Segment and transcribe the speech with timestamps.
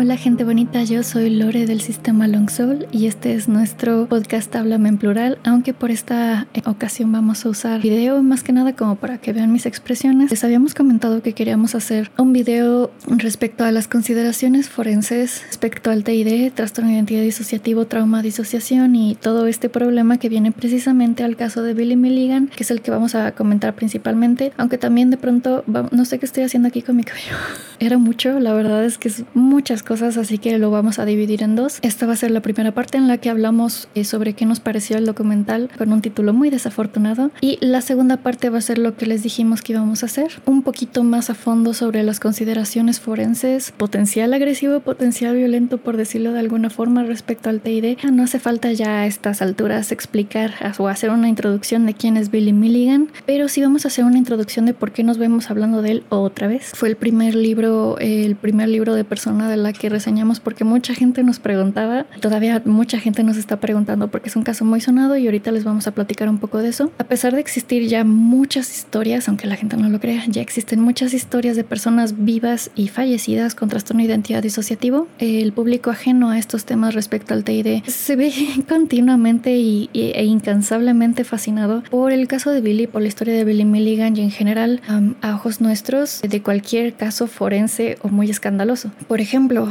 [0.00, 4.54] Hola gente bonita, yo soy Lore del sistema Long Soul y este es nuestro podcast
[4.54, 8.76] Háblame en plural, aunque por esta eh, ocasión vamos a usar video más que nada
[8.76, 10.30] como para que vean mis expresiones.
[10.30, 16.04] Les habíamos comentado que queríamos hacer un video respecto a las consideraciones forenses respecto al
[16.04, 21.34] TID, trastorno de identidad disociativo, trauma, disociación y todo este problema que viene precisamente al
[21.34, 25.16] caso de Billy Milligan, que es el que vamos a comentar principalmente, aunque también de
[25.16, 27.34] pronto, no sé qué estoy haciendo aquí con mi cabello.
[27.80, 31.42] Era mucho, la verdad es que es muchas cosas, así que lo vamos a dividir
[31.42, 31.78] en dos.
[31.80, 34.60] Esta va a ser la primera parte en la que hablamos eh, sobre qué nos
[34.60, 38.76] pareció el documental con un título muy desafortunado y la segunda parte va a ser
[38.76, 42.20] lo que les dijimos que íbamos a hacer, un poquito más a fondo sobre las
[42.20, 47.96] consideraciones forenses, potencial agresivo, potencial violento, por decirlo de alguna forma, respecto al TID.
[48.12, 52.30] No hace falta ya a estas alturas explicar o hacer una introducción de quién es
[52.30, 55.80] Billy Milligan, pero sí vamos a hacer una introducción de por qué nos vemos hablando
[55.80, 56.72] de él otra vez.
[56.74, 60.94] Fue el primer libro, el primer libro de persona de la que reseñamos porque mucha
[60.94, 65.16] gente nos preguntaba, todavía mucha gente nos está preguntando porque es un caso muy sonado
[65.16, 66.92] y ahorita les vamos a platicar un poco de eso.
[66.98, 70.80] A pesar de existir ya muchas historias, aunque la gente no lo crea, ya existen
[70.80, 75.08] muchas historias de personas vivas y fallecidas con trastorno de identidad disociativo.
[75.18, 78.32] El público ajeno a estos temas respecto al TID se ve
[78.68, 83.64] continuamente y, e incansablemente fascinado por el caso de Billy, por la historia de Billy
[83.64, 84.80] Milligan y en general
[85.22, 88.90] a ojos nuestros de cualquier caso forense o muy escandaloso.
[89.06, 89.67] Por ejemplo,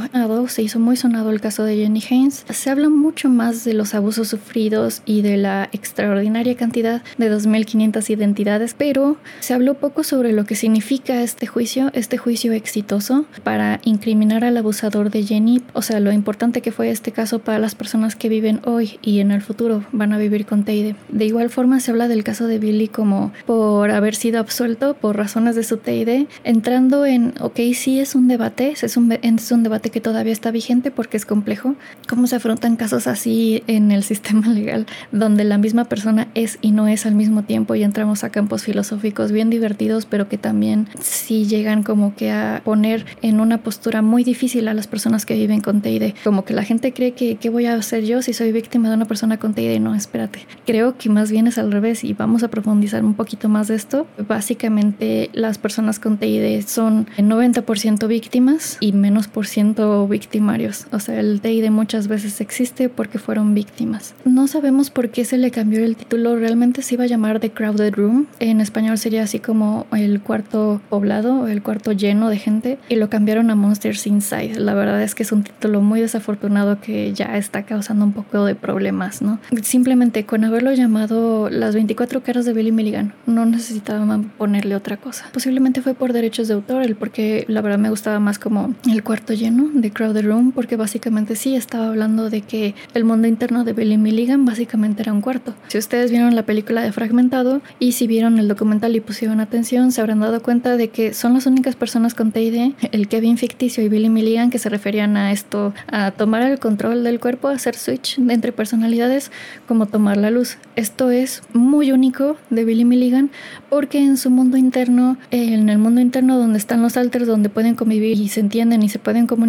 [0.48, 2.44] se hizo muy sonado el caso de Jenny Haynes.
[2.50, 8.10] Se habla mucho más de los abusos sufridos y de la extraordinaria cantidad de 2.500
[8.10, 13.80] identidades, pero se habló poco sobre lo que significa este juicio, este juicio exitoso para
[13.84, 17.74] incriminar al abusador de Jenny, o sea, lo importante que fue este caso para las
[17.74, 20.96] personas que viven hoy y en el futuro van a vivir con Teide.
[21.08, 25.16] De igual forma se habla del caso de Billy como por haber sido absuelto por
[25.16, 29.62] razones de su Teide, entrando en, ok, sí es un debate, es un, es un
[29.62, 31.74] debate que todavía está vigente porque es complejo.
[32.08, 36.72] ¿Cómo se afrontan casos así en el sistema legal donde la misma persona es y
[36.72, 40.88] no es al mismo tiempo y entramos a campos filosóficos bien divertidos pero que también
[41.00, 45.34] sí llegan como que a poner en una postura muy difícil a las personas que
[45.34, 46.14] viven con TID?
[46.24, 48.96] Como que la gente cree que ¿qué voy a hacer yo si soy víctima de
[48.96, 49.80] una persona con TID?
[49.80, 50.46] No, espérate.
[50.66, 53.74] Creo que más bien es al revés y vamos a profundizar un poquito más de
[53.74, 54.06] esto.
[54.26, 59.67] Básicamente las personas con TID son 90% víctimas y menos por ciento
[60.08, 60.86] victimarios.
[60.92, 64.14] O sea, el TID muchas veces existe porque fueron víctimas.
[64.24, 66.36] No sabemos por qué se le cambió el título.
[66.36, 68.26] Realmente se iba a llamar The Crowded Room.
[68.40, 72.78] En español sería así como el cuarto poblado el cuarto lleno de gente.
[72.88, 74.58] Y lo cambiaron a Monsters Inside.
[74.58, 78.44] La verdad es que es un título muy desafortunado que ya está causando un poco
[78.44, 79.38] de problemas, ¿no?
[79.62, 85.26] Simplemente con haberlo llamado Las 24 caras de Billy Milligan, no necesitaban ponerle otra cosa.
[85.32, 89.02] Posiblemente fue por derechos de autor, el porque la verdad me gustaba más como el
[89.02, 93.64] cuarto lleno de Crowded Room porque básicamente sí estaba hablando de que el mundo interno
[93.64, 95.54] de Billy Milligan básicamente era un cuarto.
[95.68, 99.90] Si ustedes vieron la película de Fragmentado y si vieron el documental y pusieron atención,
[99.92, 103.82] se habrán dado cuenta de que son las únicas personas con TID, el Kevin ficticio
[103.82, 107.74] y Billy Milligan, que se referían a esto, a tomar el control del cuerpo, hacer
[107.74, 109.30] switch entre personalidades,
[109.66, 110.58] como tomar la luz.
[110.76, 113.30] Esto es muy único de Billy Milligan
[113.70, 117.74] porque en su mundo interno, en el mundo interno donde están los alters, donde pueden
[117.74, 119.47] convivir y se entienden y se pueden comunicar,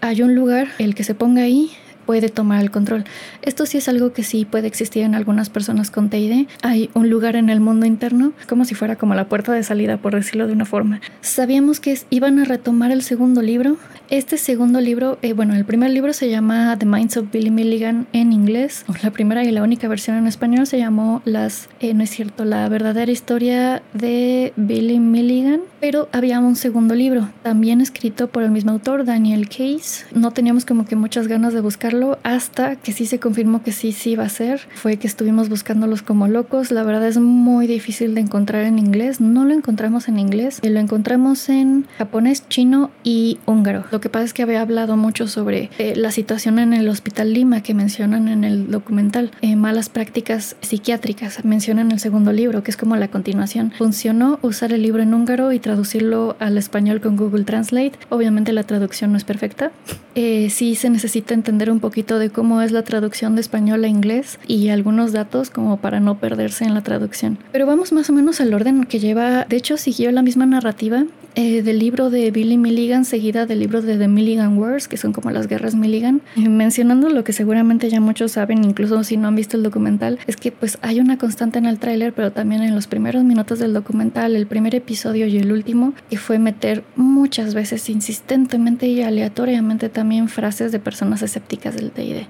[0.00, 1.70] hay un lugar, el que se ponga ahí
[2.10, 3.04] puede tomar el control.
[3.40, 6.48] Esto sí es algo que sí puede existir en algunas personas con TID.
[6.60, 9.96] Hay un lugar en el mundo interno, como si fuera como la puerta de salida,
[9.98, 11.00] por decirlo de una forma.
[11.20, 13.76] Sabíamos que iban a retomar el segundo libro.
[14.08, 18.08] Este segundo libro, eh, bueno, el primer libro se llama The Minds of Billy Milligan
[18.12, 18.84] en inglés.
[19.04, 22.44] La primera y la única versión en español se llamó Las, eh, no es cierto,
[22.44, 25.60] la verdadera historia de Billy Milligan.
[25.80, 30.04] Pero había un segundo libro, también escrito por el mismo autor, Daniel Case.
[30.12, 33.72] No teníamos como que muchas ganas de buscarlo encontrarlo hasta que sí se confirmó que
[33.72, 34.60] sí, sí iba a ser.
[34.74, 36.70] Fue que estuvimos buscándolos como locos.
[36.70, 39.20] La verdad es muy difícil de encontrar en inglés.
[39.20, 40.60] No lo encontramos en inglés.
[40.62, 43.84] Lo encontramos en japonés, chino y húngaro.
[43.90, 47.32] Lo que pasa es que había hablado mucho sobre eh, la situación en el Hospital
[47.32, 49.30] Lima que mencionan en el documental.
[49.42, 53.72] Eh, malas prácticas psiquiátricas mencionan en el segundo libro, que es como la continuación.
[53.76, 57.92] Funcionó usar el libro en húngaro y traducirlo al español con Google Translate.
[58.08, 59.72] Obviamente la traducción no es perfecta.
[60.14, 63.88] Eh, sí se necesita entender un poquito de cómo es la traducción de español a
[63.88, 67.36] inglés y algunos datos como para no perderse en la traducción.
[67.50, 71.04] Pero vamos más o menos al orden que lleva, de hecho siguió la misma narrativa
[71.36, 75.12] eh, del libro de Billy Milligan, seguida del libro de The Milligan Wars, que son
[75.12, 79.28] como las guerras Milligan, eh, mencionando lo que seguramente ya muchos saben, incluso si no
[79.28, 82.62] han visto el documental, es que pues hay una constante en el tráiler, pero también
[82.62, 86.82] en los primeros minutos del documental, el primer episodio y el último, que fue meter
[86.96, 92.26] muchas veces insistentemente y aleatoriamente también frases de personas escépticas del TID.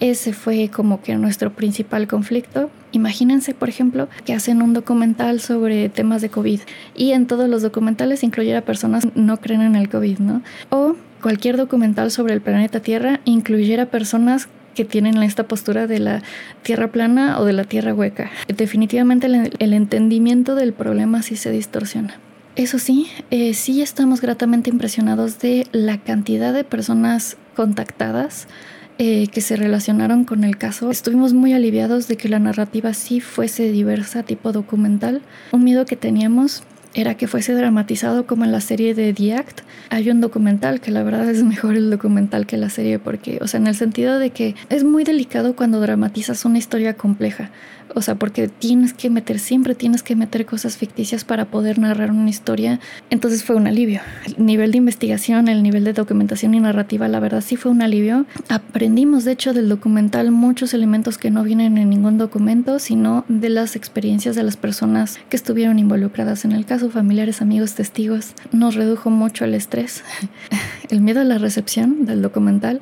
[0.00, 5.90] Ese fue como que nuestro principal conflicto Imagínense, por ejemplo, que hacen un documental sobre
[5.90, 6.60] temas de COVID
[6.94, 10.40] y en todos los documentales incluyera personas que no creen en el COVID, ¿no?
[10.70, 16.22] O cualquier documental sobre el planeta Tierra incluyera personas que tienen esta postura de la
[16.62, 18.30] tierra plana o de la tierra hueca.
[18.48, 22.18] Definitivamente el, entendimiento del problema sí se distorsiona.
[22.56, 28.48] Eso sí, eh, sí estamos gratamente impresionados de la cantidad de personas contactadas
[28.98, 33.20] eh, que se relacionaron con el caso, estuvimos muy aliviados de que la narrativa sí
[33.20, 35.22] fuese diversa, tipo documental.
[35.52, 36.62] Un miedo que teníamos
[36.96, 39.60] era que fuese dramatizado como en la serie de The Act.
[39.90, 43.46] Hay un documental que la verdad es mejor el documental que la serie porque, o
[43.46, 47.50] sea, en el sentido de que es muy delicado cuando dramatizas una historia compleja.
[47.94, 52.10] O sea, porque tienes que meter, siempre tienes que meter cosas ficticias para poder narrar
[52.10, 52.80] una historia.
[53.10, 54.00] Entonces fue un alivio.
[54.26, 57.82] El nivel de investigación, el nivel de documentación y narrativa, la verdad sí fue un
[57.82, 58.26] alivio.
[58.48, 63.48] Aprendimos, de hecho, del documental muchos elementos que no vienen en ningún documento, sino de
[63.48, 68.34] las experiencias de las personas que estuvieron involucradas en el caso, familiares, amigos, testigos.
[68.52, 70.02] Nos redujo mucho el estrés,
[70.90, 72.80] el miedo a la recepción del documental,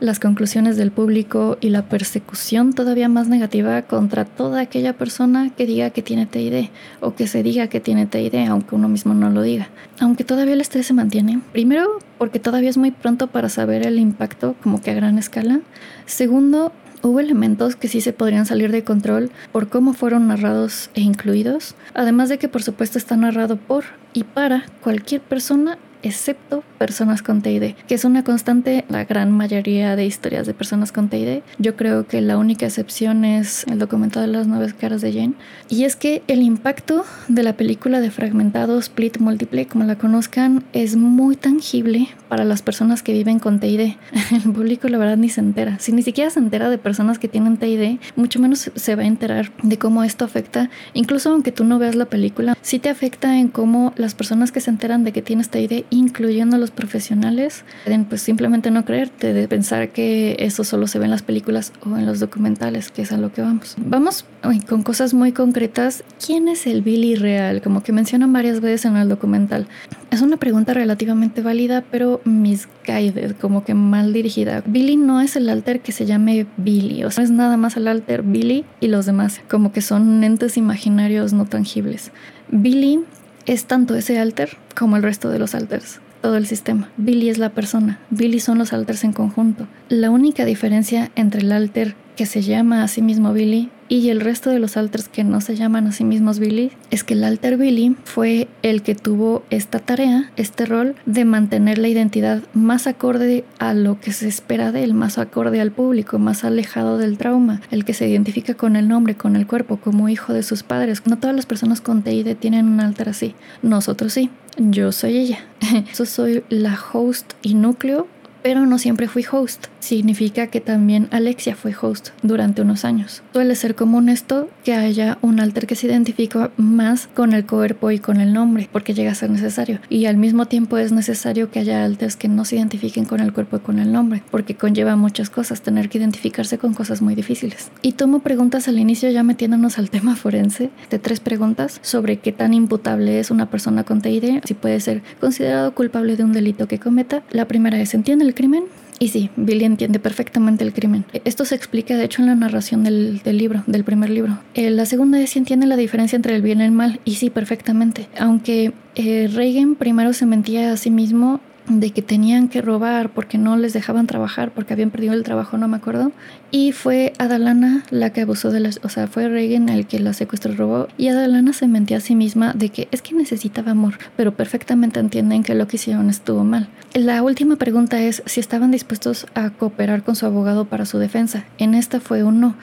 [0.00, 5.66] las conclusiones del público y la persecución todavía más negativa contra toda aquella persona que
[5.66, 6.68] diga que tiene TID
[7.00, 9.70] o que se diga que tiene TID, aunque uno mismo no lo diga.
[9.98, 11.40] Aunque todavía el estrés se mantiene.
[11.50, 15.62] Primero, porque todavía es muy pronto para saber el impacto como que a gran escala.
[16.06, 16.70] Segundo,
[17.02, 21.74] hubo elementos que sí se podrían salir de control por cómo fueron narrados e incluidos,
[21.92, 23.82] además de que por supuesto está narrado por
[24.12, 29.96] y para cualquier persona excepto personas con TID, que es una constante la gran mayoría
[29.96, 31.40] de historias de personas con TID.
[31.58, 35.34] Yo creo que la única excepción es el documental de las nueve caras de Jane.
[35.68, 40.64] Y es que el impacto de la película de Fragmentado, Split, Multiple, como la conozcan,
[40.72, 43.94] es muy tangible para las personas que viven con TID.
[44.32, 45.78] El público la verdad ni se entera.
[45.78, 49.06] Si ni siquiera se entera de personas que tienen TID, mucho menos se va a
[49.06, 50.70] enterar de cómo esto afecta.
[50.94, 54.60] Incluso aunque tú no veas la película, sí te afecta en cómo las personas que
[54.60, 59.48] se enteran de que tienes TID incluyendo los profesionales, pueden pues simplemente no creerte, de
[59.48, 63.12] pensar que eso solo se ve en las películas o en los documentales, que es
[63.12, 63.76] a lo que vamos.
[63.78, 64.24] Vamos
[64.68, 66.04] con cosas muy concretas.
[66.24, 67.62] ¿Quién es el Billy real?
[67.62, 69.66] Como que mencionan varias veces en el documental.
[70.10, 74.62] Es una pregunta relativamente válida, pero misguided, como que mal dirigida.
[74.66, 77.76] Billy no es el alter que se llame Billy, o sea, no es nada más
[77.76, 82.12] el alter Billy y los demás, como que son entes imaginarios no tangibles.
[82.50, 83.00] Billy
[83.46, 86.88] es tanto ese alter como el resto de los alters, todo el sistema.
[86.96, 89.68] Billy es la persona, Billy son los alters en conjunto.
[89.88, 94.20] La única diferencia entre el alter que se llama a sí mismo Billy y el
[94.20, 97.22] resto de los alters que no se llaman a sí mismos Billy es que el
[97.22, 102.88] alter Billy fue el que tuvo esta tarea, este rol de mantener la identidad más
[102.88, 107.18] acorde a lo que se espera de él, más acorde al público, más alejado del
[107.18, 110.64] trauma, el que se identifica con el nombre, con el cuerpo, como hijo de sus
[110.64, 111.02] padres.
[111.06, 114.30] No todas las personas con TID tienen un alter así, nosotros sí.
[114.58, 115.44] Yo soy ella.
[115.98, 118.08] Yo soy la host y núcleo
[118.46, 119.66] pero no siempre fui host.
[119.80, 123.24] Significa que también Alexia fue host durante unos años.
[123.32, 127.90] Suele ser común esto que haya un alter que se identifica más con el cuerpo
[127.90, 129.80] y con el nombre, porque llega a ser necesario.
[129.88, 133.32] Y al mismo tiempo es necesario que haya alters que no se identifiquen con el
[133.32, 137.16] cuerpo y con el nombre, porque conlleva muchas cosas, tener que identificarse con cosas muy
[137.16, 137.72] difíciles.
[137.82, 142.30] Y tomo preguntas al inicio ya metiéndonos al tema forense, de tres preguntas sobre qué
[142.30, 146.68] tan imputable es una persona con TID, si puede ser considerado culpable de un delito
[146.68, 147.24] que cometa.
[147.32, 148.66] La primera es, ¿entiende el crimen?
[148.98, 151.04] Y sí, Billy entiende perfectamente el crimen.
[151.24, 154.38] Esto se explica de hecho en la narración del, libro, del primer libro.
[154.54, 157.00] Eh, la segunda es si entiende la diferencia entre el bien y el mal.
[157.04, 158.08] Y sí, perfectamente.
[158.18, 163.38] Aunque eh, Reagan primero se mentía a sí mismo, de que tenían que robar porque
[163.38, 166.12] no les dejaban trabajar, porque habían perdido el trabajo, no me acuerdo.
[166.50, 170.12] Y fue Adalana la que abusó de las, o sea, fue Reagan el que la
[170.12, 170.88] secuestró y robó.
[170.96, 175.00] Y Adalana se mentía a sí misma de que es que necesitaba amor, pero perfectamente
[175.00, 176.68] entienden que lo que hicieron estuvo mal.
[176.94, 181.44] La última pregunta es si estaban dispuestos a cooperar con su abogado para su defensa.
[181.58, 182.54] En esta fue un no,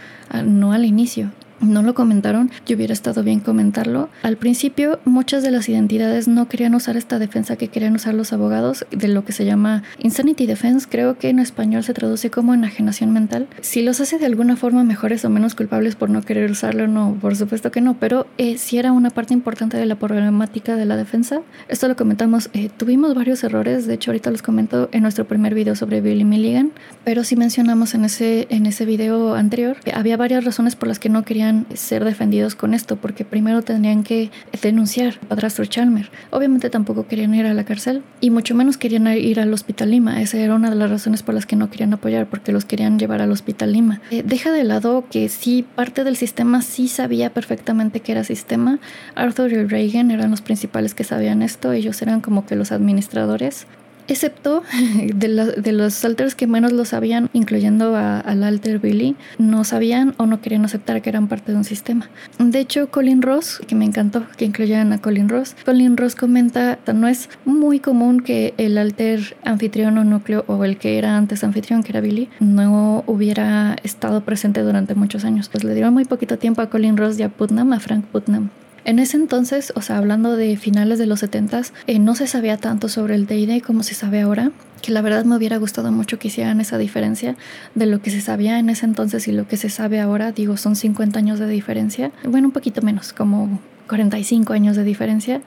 [0.44, 1.32] no al inicio
[1.64, 4.10] no lo comentaron, yo hubiera estado bien comentarlo.
[4.22, 8.34] Al principio, muchas de las identidades no querían usar esta defensa que querían usar los
[8.34, 12.54] abogados, de lo que se llama Insanity Defense, creo que en español se traduce como
[12.54, 13.48] enajenación mental.
[13.62, 17.18] Si los hace de alguna forma mejores o menos culpables por no querer usarlo, no,
[17.20, 20.86] por supuesto que no, pero eh, sí era una parte importante de la problemática de
[20.86, 21.42] la defensa.
[21.68, 25.54] Esto lo comentamos, eh, tuvimos varios errores, de hecho ahorita los comento en nuestro primer
[25.54, 26.72] video sobre Billy Milligan,
[27.04, 31.10] pero sí mencionamos en ese, en ese video anterior había varias razones por las que
[31.10, 34.32] no querían ser defendidos con esto, porque primero tendrían que
[34.62, 36.10] denunciar a padrastro Chalmer.
[36.32, 40.22] Obviamente tampoco querían ir a la cárcel y mucho menos querían ir al Hospital Lima.
[40.22, 43.00] Esa era una de las razones por las que no querían apoyar, porque los querían
[43.00, 44.02] llevar al Hospital Lima.
[44.12, 48.80] Eh, deja de lado que sí, parte del sistema sí sabía perfectamente que era sistema.
[49.16, 53.68] Arthur y Reagan eran los principales que sabían esto, ellos eran como que los administradores
[54.08, 54.64] excepto
[55.14, 60.42] de, los alters que menos lo sabían, incluyendo al alter Billy, no sabían o no
[60.42, 62.10] querían aceptar que eran parte de un sistema.
[62.40, 66.80] De hecho, Colin Ross, que me encantó que incluyeran a Colin Ross, Colin Ross comenta,
[66.94, 71.44] no es muy común que el alter anfitrión o núcleo o el que era antes
[71.44, 75.50] anfitrión, que era Billy, no hubiera estado presente durante muchos años.
[75.50, 78.50] Pues le dieron muy poquito tiempo a Colin Ross y a Putnam, a Frank Putnam.
[78.86, 82.58] En ese entonces, o sea, hablando de finales de los 70 eh, no se sabía
[82.58, 86.20] tanto sobre el D&D como se sabe ahora, que la verdad me hubiera gustado mucho
[86.20, 87.38] que hicieran esa diferencia
[87.76, 90.58] de lo que se sabía en ese entonces y lo que se sabe ahora, digo,
[90.58, 95.42] son 50 años de diferencia, bueno, un poquito menos, como 45 años de diferencia.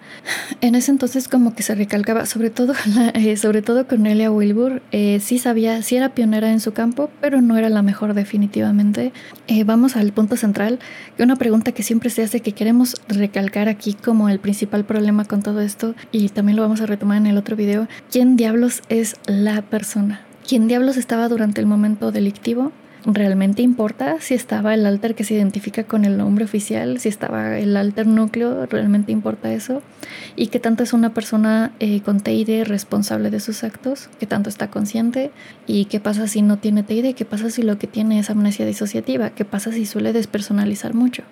[0.61, 2.75] En ese entonces como que se recalcaba, sobre todo,
[3.15, 7.11] eh, sobre todo con Elia Wilbur, eh, sí sabía, sí era pionera en su campo,
[7.21, 9.13] pero no era la mejor definitivamente.
[9.47, 10.79] Eh, vamos al punto central,
[11.17, 15.25] que una pregunta que siempre se hace que queremos recalcar aquí como el principal problema
[15.25, 18.83] con todo esto, y también lo vamos a retomar en el otro video, ¿quién diablos
[18.89, 20.23] es la persona?
[20.47, 22.73] ¿Quién diablos estaba durante el momento delictivo?
[23.07, 26.99] ¿Realmente importa si estaba el alter que se identifica con el nombre oficial?
[26.99, 29.83] Si estaba el alter núcleo, ¿realmente importa eso?
[30.35, 34.11] ¿Y qué tanto es una persona eh, con TID responsable de sus actos?
[34.19, 35.31] ¿Qué tanto está consciente?
[35.67, 37.15] ¿Y qué pasa si no tiene TID?
[37.15, 39.31] ¿Qué pasa si lo que tiene es amnesia disociativa?
[39.31, 41.23] ¿Qué pasa si suele despersonalizar mucho?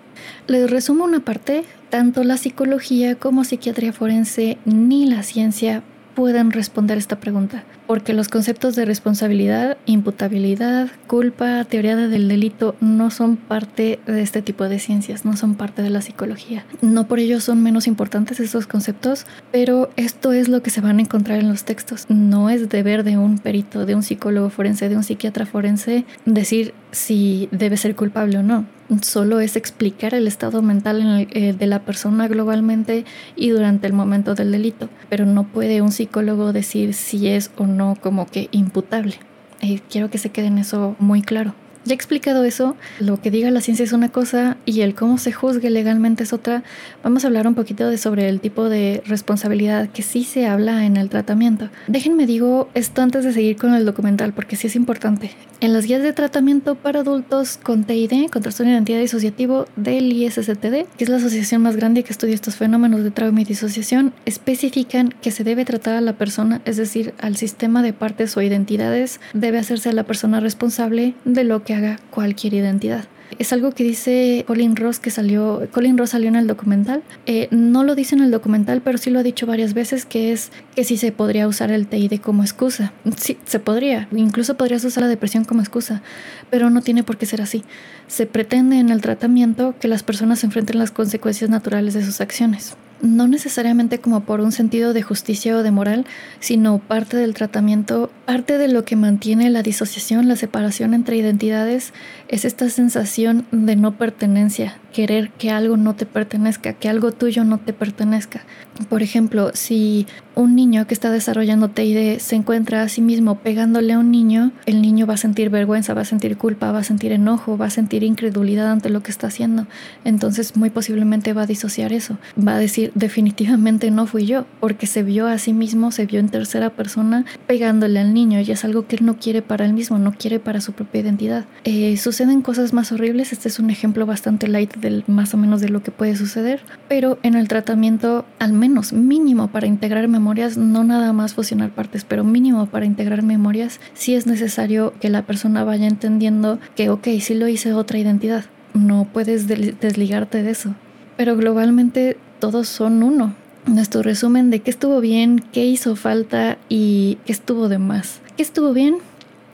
[0.47, 5.83] Les resumo una parte, tanto la psicología como psiquiatría forense ni la ciencia
[6.15, 13.11] pueden responder esta pregunta, porque los conceptos de responsabilidad, imputabilidad, culpa, teoría del delito no
[13.11, 16.65] son parte de este tipo de ciencias, no son parte de la psicología.
[16.81, 20.99] No por ello son menos importantes estos conceptos, pero esto es lo que se van
[20.99, 22.07] a encontrar en los textos.
[22.09, 26.75] No es deber de un perito, de un psicólogo forense, de un psiquiatra forense decir
[26.93, 28.67] si debe ser culpable o no
[29.03, 33.05] solo es explicar el estado mental eh, de la persona globalmente
[33.37, 37.67] y durante el momento del delito, pero no puede un psicólogo decir si es o
[37.67, 39.15] no como que imputable.
[39.61, 41.55] Eh, quiero que se quede en eso muy claro.
[41.85, 45.33] Ya explicado eso, lo que diga la ciencia es una cosa y el cómo se
[45.33, 46.63] juzgue legalmente es otra.
[47.03, 50.87] Vamos a hablar un poquito de sobre el tipo de responsabilidad que sí se habla
[50.87, 51.69] en el tratamiento.
[51.87, 55.31] Déjenme digo esto antes de seguir con el documental porque sí es importante.
[55.61, 60.13] En las guías de tratamiento para adultos con TID, con trastorno de identidad disociativo del
[60.13, 64.13] ISSTD, que es la asociación más grande que estudia estos fenómenos de trauma y disociación,
[64.27, 68.43] especifican que se debe tratar a la persona, es decir, al sistema de partes o
[68.43, 73.05] identidades, debe hacerse a la persona responsable de lo que haga cualquier identidad.
[73.39, 77.03] Es algo que dice Colin Ross que salió, Colin Ross salió en el documental.
[77.27, 80.33] Eh, no lo dice en el documental, pero sí lo ha dicho varias veces que
[80.33, 82.93] es que sí se podría usar el TID como excusa.
[83.17, 84.09] Sí, se podría.
[84.13, 86.03] Incluso podrías usar la depresión como excusa,
[86.51, 87.65] pero no tiene por qué ser así.
[88.07, 92.77] Se pretende en el tratamiento que las personas enfrenten las consecuencias naturales de sus acciones
[93.03, 96.07] no necesariamente como por un sentido de justicia o de moral,
[96.41, 101.93] sino parte del tratamiento, parte de lo que mantiene la disociación, la separación entre identidades,
[102.29, 107.45] es esta sensación de no pertenencia, querer que algo no te pertenezca, que algo tuyo
[107.45, 108.43] no te pertenezca.
[108.89, 113.93] Por ejemplo, si un niño que está desarrollando TID se encuentra a sí mismo pegándole
[113.93, 116.85] a un niño, el niño va a sentir vergüenza, va a sentir culpa, va a
[116.85, 119.67] sentir enojo, va a sentir incredulidad ante lo que está haciendo.
[120.05, 122.19] Entonces muy posiblemente va a disociar eso.
[122.37, 126.19] Va a decir definitivamente no fui yo, porque se vio a sí mismo, se vio
[126.19, 129.73] en tercera persona pegándole al niño y es algo que él no quiere para él
[129.73, 131.45] mismo, no quiere para su propia identidad.
[131.63, 135.61] Eh, suceden cosas más horribles, este es un ejemplo bastante light del más o menos
[135.61, 140.57] de lo que puede suceder, pero en el tratamiento al menos mínimo para integrarme memorias,
[140.57, 145.23] no nada más fusionar partes, pero mínimo para integrar memorias, sí es necesario que la
[145.23, 148.45] persona vaya entendiendo que, ok, sí lo hice otra identidad.
[148.75, 150.75] No puedes desligarte de eso.
[151.17, 153.35] Pero globalmente todos son uno.
[153.67, 158.21] Nuestro resumen de qué estuvo bien, qué hizo falta y qué estuvo de más.
[158.37, 158.97] ¿Qué estuvo bien?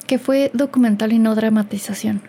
[0.06, 2.20] Que fue documental y no dramatización,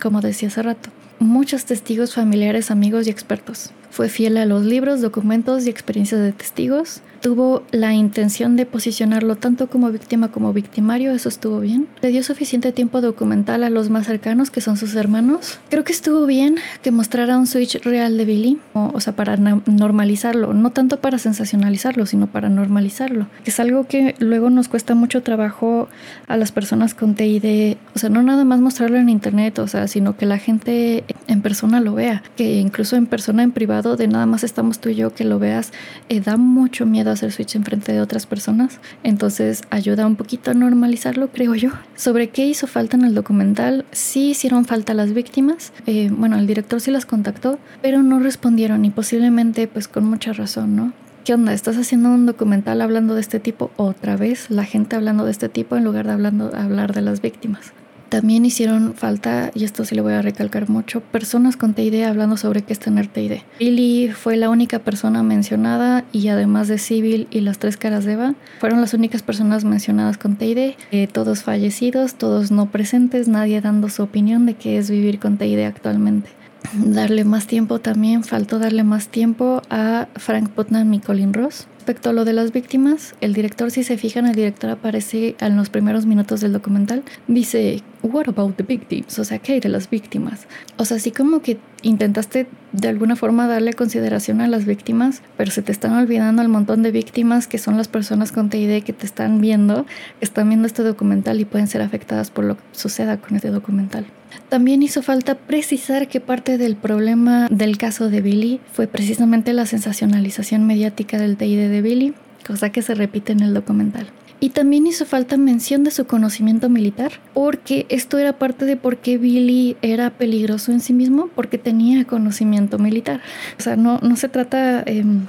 [0.00, 0.88] como decía hace rato.
[1.18, 3.70] Muchos testigos familiares, amigos y expertos.
[3.96, 9.34] Fue fiel a los libros, documentos y experiencias de testigos tuvo la intención de posicionarlo
[9.34, 11.88] tanto como víctima como victimario, eso estuvo bien.
[12.00, 15.58] Le dio suficiente tiempo documental a los más cercanos, que son sus hermanos.
[15.68, 20.54] Creo que estuvo bien que mostrara un switch real de Billy, o, sea, para normalizarlo,
[20.54, 23.26] no tanto para sensacionalizarlo, sino para normalizarlo.
[23.44, 25.88] Es algo que luego nos cuesta mucho trabajo
[26.28, 29.88] a las personas con TID, o sea, no nada más mostrarlo en internet, o sea,
[29.88, 34.06] sino que la gente en persona lo vea, que incluso en persona, en privado, de
[34.06, 35.72] nada más estamos tú y yo que lo veas,
[36.08, 38.80] eh, da mucho miedo hacer switch en frente de otras personas.
[39.02, 41.70] Entonces ayuda un poquito a normalizarlo, creo yo.
[41.96, 45.72] Sobre qué hizo falta en el documental, sí hicieron falta las víctimas.
[45.86, 50.32] Eh, bueno, el director sí las contactó, pero no respondieron y posiblemente pues con mucha
[50.32, 50.92] razón, ¿no?
[51.24, 51.52] ¿Qué onda?
[51.52, 54.48] ¿Estás haciendo un documental hablando de este tipo otra vez?
[54.48, 57.72] La gente hablando de este tipo en lugar de hablando, hablar de las víctimas.
[58.08, 62.36] También hicieron falta, y esto sí lo voy a recalcar mucho, personas con TID hablando
[62.36, 63.40] sobre qué es tener TID.
[63.58, 68.12] Billy fue la única persona mencionada y además de Civil y las tres caras de
[68.12, 73.60] Eva, fueron las únicas personas mencionadas con TID, eh, todos fallecidos, todos no presentes, nadie
[73.60, 76.30] dando su opinión de qué es vivir con TID actualmente
[76.74, 81.66] darle más tiempo también, faltó darle más tiempo a Frank Putnam y Colin Ross.
[81.86, 85.56] Respecto a lo de las víctimas, el director, si se fijan, el director aparece en
[85.56, 89.16] los primeros minutos del documental, dice, What about the victims?
[89.20, 90.48] O sea, ¿qué hay de las víctimas?
[90.78, 95.52] O sea, así como que intentaste de alguna forma darle consideración a las víctimas, pero
[95.52, 98.92] se te están olvidando el montón de víctimas que son las personas con TID que
[98.92, 99.86] te están viendo,
[100.20, 104.06] están viendo este documental y pueden ser afectadas por lo que suceda con este documental.
[104.48, 109.66] También hizo falta precisar que parte del problema del caso de Billy fue precisamente la
[109.66, 112.14] sensacionalización mediática del TID de Billy,
[112.46, 114.06] cosa que se repite en el documental.
[114.38, 118.98] Y también hizo falta mención de su conocimiento militar, porque esto era parte de por
[118.98, 123.22] qué Billy era peligroso en sí mismo, porque tenía conocimiento militar.
[123.58, 125.22] O sea, no, no se trata, em,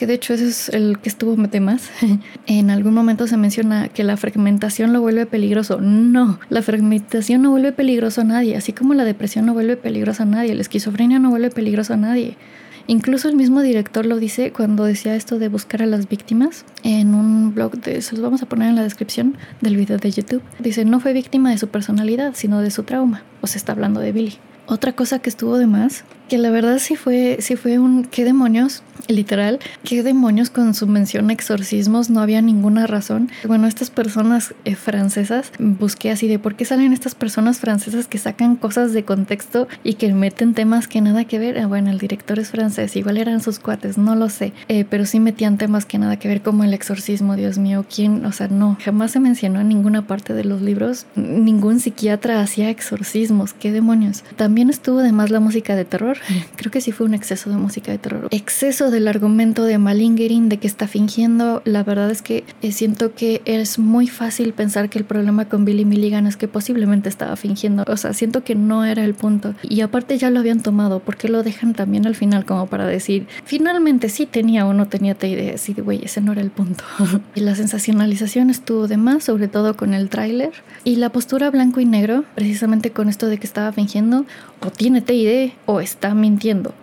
[0.00, 1.90] que de hecho ese es el que estuvo más.
[2.46, 5.78] en algún momento se menciona que la fragmentación lo vuelve peligroso.
[5.78, 10.22] No, la fragmentación no vuelve peligroso a nadie, así como la depresión no vuelve peligroso
[10.22, 12.38] a nadie, la esquizofrenia no vuelve peligroso a nadie.
[12.86, 17.14] Incluso el mismo director lo dice cuando decía esto de buscar a las víctimas en
[17.14, 20.42] un blog de, se los vamos a poner en la descripción del video de YouTube.
[20.60, 23.22] Dice, no fue víctima de su personalidad, sino de su trauma.
[23.42, 24.38] O se está hablando de Billy.
[24.64, 28.24] Otra cosa que estuvo de más, que la verdad sí fue, sí fue un qué
[28.24, 33.30] demonios, literal, qué demonios con su mención exorcismos, no había ninguna razón.
[33.44, 38.18] Bueno, estas personas eh, francesas, busqué así de por qué salen estas personas francesas que
[38.18, 41.58] sacan cosas de contexto y que meten temas que nada que ver.
[41.58, 45.06] Ah, bueno, el director es francés, igual eran sus cuates, no lo sé, eh, pero
[45.06, 48.24] sí metían temas que nada que ver como el exorcismo, Dios mío, ¿quién?
[48.24, 52.70] O sea, no, jamás se mencionó en ninguna parte de los libros, ningún psiquiatra hacía
[52.70, 54.22] exorcismos, qué demonios.
[54.36, 56.18] También estuvo además la música de terror.
[56.56, 58.28] Creo que sí fue un exceso de música de terror.
[58.30, 61.62] Exceso del argumento de Malingering de que está fingiendo.
[61.64, 65.64] La verdad es que eh, siento que es muy fácil pensar que el problema con
[65.64, 67.84] Billy Milligan es que posiblemente estaba fingiendo.
[67.86, 69.54] O sea, siento que no era el punto.
[69.62, 71.00] Y aparte ya lo habían tomado.
[71.00, 74.86] ¿Por qué lo dejan también al final como para decir, finalmente sí tenía o no
[74.86, 75.58] tenía idea?
[75.58, 76.84] Sí, güey, ese no era el punto.
[77.34, 80.52] y la sensacionalización estuvo de más, sobre todo con el tráiler.
[80.84, 84.24] Y la postura blanco y negro, precisamente con esto de que estaba fingiendo,
[84.60, 86.74] o tiene TID o está mintiendo.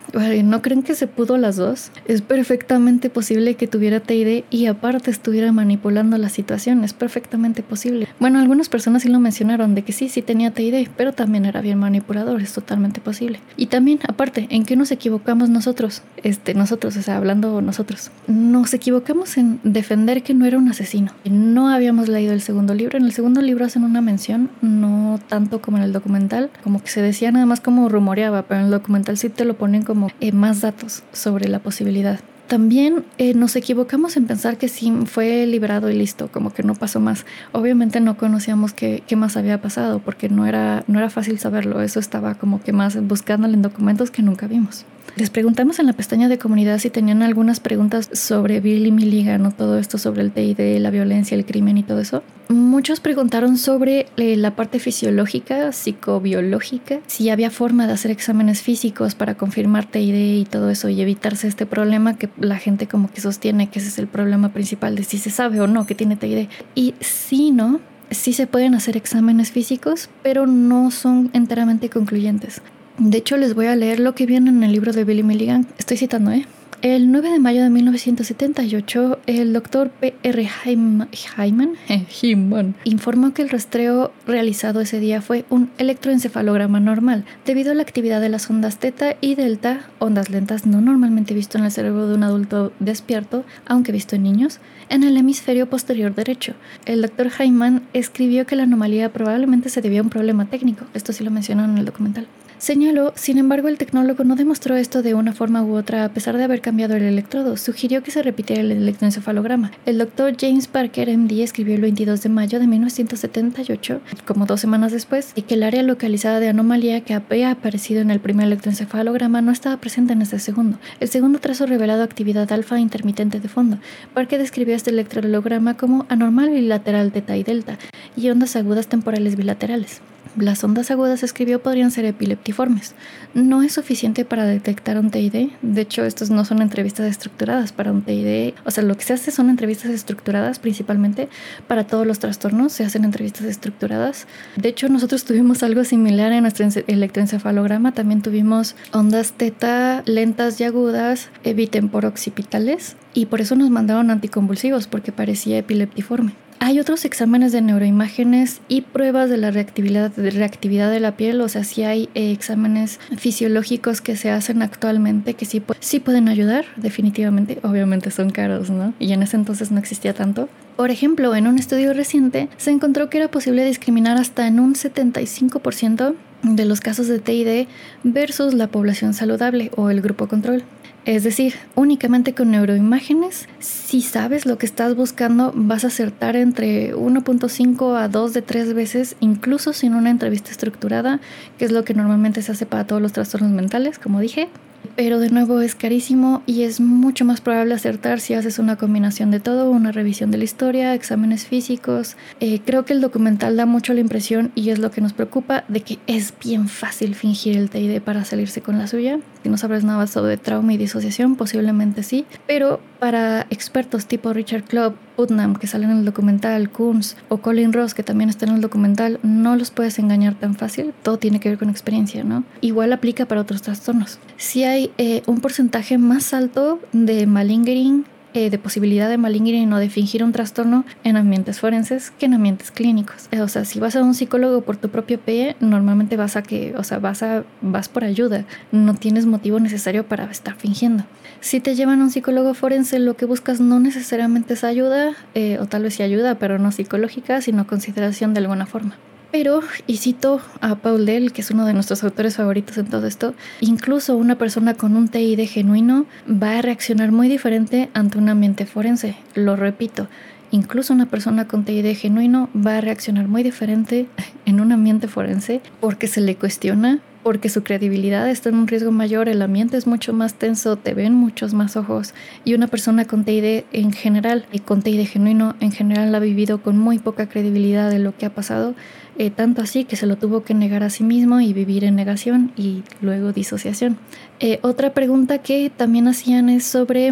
[0.43, 1.91] ¿No creen que se pudo las dos?
[2.07, 8.07] Es perfectamente posible que tuviera TID y aparte estuviera manipulando la situación, es perfectamente posible.
[8.19, 11.61] Bueno, algunas personas sí lo mencionaron de que sí, sí tenía TID, pero también era
[11.61, 13.39] bien manipulador, es totalmente posible.
[13.57, 16.01] Y también, aparte, ¿en qué nos equivocamos nosotros?
[16.23, 18.11] Este, nosotros, o sea, hablando nosotros.
[18.27, 21.11] Nos equivocamos en defender que no era un asesino.
[21.25, 22.97] No habíamos leído el segundo libro.
[22.97, 26.89] En el segundo libro hacen una mención, no tanto como en el documental, como que
[26.89, 30.09] se decía nada más como rumoreaba, pero en el documental sí te lo ponen como
[30.21, 32.21] eh, más datos sobre la posibilidad.
[32.47, 36.75] También eh, nos equivocamos en pensar que sí fue liberado y listo, como que no
[36.75, 37.25] pasó más.
[37.51, 41.81] Obviamente no conocíamos qué, qué, más había pasado porque no era, no era fácil saberlo.
[41.81, 44.85] Eso estaba como que más buscándole en documentos que nunca vimos.
[45.15, 49.51] Les preguntamos en la pestaña de comunidad si tenían algunas preguntas sobre Billy Milligan o
[49.51, 52.23] todo esto sobre el TID, la violencia, el crimen y todo eso.
[52.49, 59.15] Muchos preguntaron sobre eh, la parte fisiológica, psicobiológica, si había forma de hacer exámenes físicos
[59.15, 63.21] para confirmar TID y todo eso y evitarse este problema que la gente como que
[63.21, 66.15] sostiene que ese es el problema principal de si se sabe o no que tiene
[66.15, 66.47] TID.
[66.75, 67.79] Y si no,
[68.11, 72.61] sí se pueden hacer exámenes físicos, pero no son enteramente concluyentes.
[72.97, 75.67] De hecho, les voy a leer lo que viene en el libro de Billy Milligan.
[75.77, 76.47] Estoy citando, ¿eh?
[76.83, 80.49] El 9 de mayo de 1978, el doctor P.R.
[80.63, 81.73] Hyman,
[82.83, 88.21] informó que el rastreo realizado ese día fue un electroencefalograma normal, debido a la actividad
[88.21, 92.13] de las ondas teta y delta, ondas lentas no normalmente visto en el cerebro de
[92.13, 96.53] un adulto despierto, aunque visto en niños, en el hemisferio posterior derecho.
[96.85, 101.11] El doctor Hyman escribió que la anomalía probablemente se debía a un problema técnico, esto
[101.11, 102.27] sí lo mencionan en el documental.
[102.59, 106.37] Señaló, sin embargo, el tecnólogo no demostró esto de una forma u otra a pesar
[106.37, 107.55] de haber cambiado el electrodo.
[107.55, 109.71] Sugirió que se repitiera el electroencefalograma.
[109.85, 114.91] El doctor James Parker, MD, escribió el 22 de mayo de 1978, como dos semanas
[114.91, 119.41] después, y que el área localizada de anomalía que había aparecido en el primer electroencefalograma
[119.41, 120.79] no estaba presente en este segundo.
[120.99, 123.77] El segundo trazo revelado actividad alfa intermitente de fondo.
[124.15, 127.77] Parker describió este electroencefalograma como anormal bilateral teta y delta
[128.15, 130.01] y ondas agudas temporales bilaterales.
[130.37, 132.93] Las ondas agudas, escribió, podrían ser epileptiformes.
[133.33, 135.49] No es suficiente para detectar un TID.
[135.63, 138.53] De hecho, estos no son entrevistas estructuradas para un TID.
[138.63, 141.27] O sea, lo que se hace son entrevistas estructuradas principalmente
[141.67, 142.71] para todos los trastornos.
[142.71, 144.27] Se hacen entrevistas estructuradas.
[144.55, 147.93] De hecho, nosotros tuvimos algo similar en nuestro electroencefalograma.
[147.93, 152.95] También tuvimos ondas teta lentas y agudas, bitemporooccipitales.
[153.15, 156.33] Y por eso nos mandaron anticonvulsivos, porque parecía epileptiforme.
[156.59, 161.39] Hay otros exámenes de neuroimágenes y pruebas de la reactividad de, reactividad de la piel,
[161.41, 166.27] o sea, sí hay eh, exámenes fisiológicos que se hacen actualmente que sí, sí pueden
[166.27, 167.59] ayudar, definitivamente.
[167.61, 168.93] Obviamente son caros, ¿no?
[168.99, 170.49] Y en ese entonces no existía tanto.
[170.75, 174.73] Por ejemplo, en un estudio reciente se encontró que era posible discriminar hasta en un
[174.73, 177.67] 75% de los casos de TID
[178.03, 180.63] versus la población saludable o el grupo control.
[181.07, 186.93] Es decir, únicamente con neuroimágenes, si sabes lo que estás buscando, vas a acertar entre
[186.93, 191.21] 1.5 a 2 de 3 veces, incluso sin una entrevista estructurada,
[191.57, 194.49] que es lo que normalmente se hace para todos los trastornos mentales, como dije
[194.97, 199.29] pero de nuevo es carísimo y es mucho más probable acertar si haces una combinación
[199.29, 202.17] de todo, una revisión de la historia, exámenes físicos.
[202.39, 205.65] Eh, creo que el documental da mucho la impresión y es lo que nos preocupa
[205.67, 209.19] de que es bien fácil fingir el TID para salirse con la suya.
[209.43, 214.63] Si no sabes nada sobre trauma y disociación, posiblemente sí, pero para expertos tipo Richard
[214.63, 218.53] Club, Putnam, que salen en el documental, Kunz o Colin Ross, que también está en
[218.53, 220.93] el documental, no los puedes engañar tan fácil.
[221.03, 222.43] Todo tiene que ver con experiencia, ¿no?
[222.61, 224.19] Igual aplica para otros trastornos.
[224.37, 229.79] Si hay eh, un porcentaje más alto de malingering eh, de posibilidad de malingering o
[229.79, 233.29] de fingir un trastorno en ambientes forenses que en ambientes clínicos.
[233.31, 236.43] Eh, o sea, si vas a un psicólogo por tu propio pie, normalmente vas a
[236.43, 241.05] que, o sea, vas a vas por ayuda, no tienes motivo necesario para estar fingiendo.
[241.39, 245.15] Si te llevan a un psicólogo forense, lo que buscas no necesariamente es ayuda,
[245.59, 248.95] o tal vez sí ayuda, pero no psicológica, sino consideración de alguna forma.
[249.31, 253.07] Pero, y cito a Paul Dell, que es uno de nuestros autores favoritos en todo
[253.07, 258.29] esto, incluso una persona con un TID genuino va a reaccionar muy diferente ante un
[258.29, 259.15] ambiente forense.
[259.35, 260.07] Lo repito,
[260.51, 264.07] incluso una persona con TID genuino va a reaccionar muy diferente
[264.45, 268.93] en un ambiente forense porque se le cuestiona, porque su credibilidad está en un riesgo
[268.93, 272.13] mayor, el ambiente es mucho más tenso, te ven muchos más ojos
[272.45, 276.61] y una persona con TID en general y con TID genuino en general ha vivido
[276.61, 278.75] con muy poca credibilidad de lo que ha pasado
[279.17, 281.97] eh, tanto así que se lo tuvo que negar a sí mismo y vivir en
[281.97, 283.97] negación y luego disociación.
[284.39, 287.11] Eh, otra pregunta que también hacían es sobre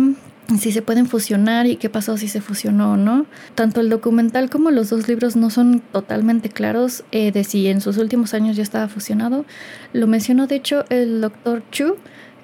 [0.60, 3.26] si se pueden fusionar y qué pasó si se fusionó o no.
[3.56, 7.82] Tanto el documental como los dos libros no son totalmente claros eh, de si en
[7.82, 9.46] sus últimos años ya estaba fusionado.
[9.94, 11.98] Lo mencionó de hecho el doctor Chu,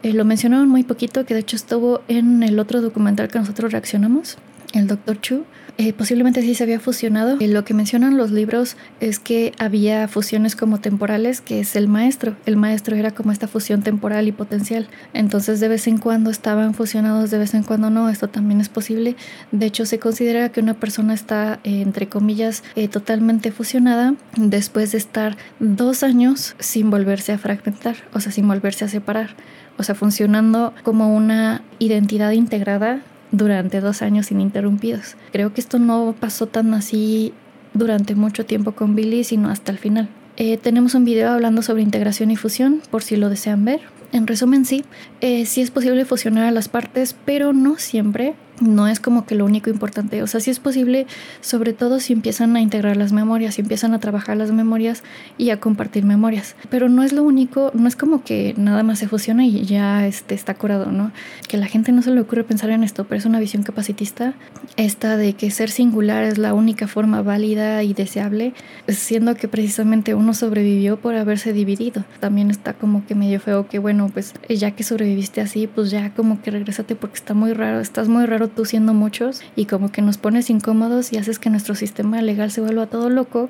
[0.03, 4.37] lo mencionaron muy poquito, que de hecho estuvo en el otro documental que nosotros reaccionamos,
[4.73, 5.45] el doctor Chu.
[5.77, 7.37] Eh, posiblemente sí se había fusionado.
[7.39, 11.87] Eh, lo que mencionan los libros es que había fusiones como temporales, que es el
[11.87, 12.35] maestro.
[12.45, 14.87] El maestro era como esta fusión temporal y potencial.
[15.13, 18.09] Entonces de vez en cuando estaban fusionados, de vez en cuando no.
[18.09, 19.15] Esto también es posible.
[19.51, 24.97] De hecho, se considera que una persona está, eh, entre comillas, totalmente fusionada después de
[24.97, 29.35] estar dos años sin volverse a fragmentar, o sea, sin volverse a separar.
[29.77, 33.01] O sea, funcionando como una identidad integrada
[33.31, 35.15] durante dos años ininterrumpidos.
[35.31, 37.33] Creo que esto no pasó tan así
[37.73, 40.09] durante mucho tiempo con Billy, sino hasta el final.
[40.37, 43.81] Eh, tenemos un video hablando sobre integración y fusión, por si lo desean ver.
[44.11, 44.83] En resumen, sí,
[45.21, 49.35] eh, sí es posible fusionar a las partes, pero no siempre no es como que
[49.35, 50.23] lo único importante.
[50.23, 51.07] O sea, sí es posible,
[51.41, 55.03] sobre todo si empiezan a integrar las memorias, si empiezan a trabajar las memorias
[55.37, 56.55] y a compartir memorias.
[56.69, 60.07] Pero no es lo único, no es como que nada más se fusiona y ya
[60.07, 61.11] este, está curado, ¿no?
[61.47, 64.33] Que la gente no se le ocurre pensar en esto, pero es una visión capacitista,
[64.77, 68.53] esta de que ser singular es la única forma válida y deseable,
[68.87, 72.05] siendo que precisamente uno sobrevivió por haberse dividido.
[72.19, 76.13] También está como que medio feo que, bueno, pues ya que sobreviviste así, pues ya
[76.13, 79.91] como que regresate porque está muy raro, estás muy raro tú siendo muchos y como
[79.91, 83.49] que nos pones incómodos y haces que nuestro sistema legal se vuelva todo loco.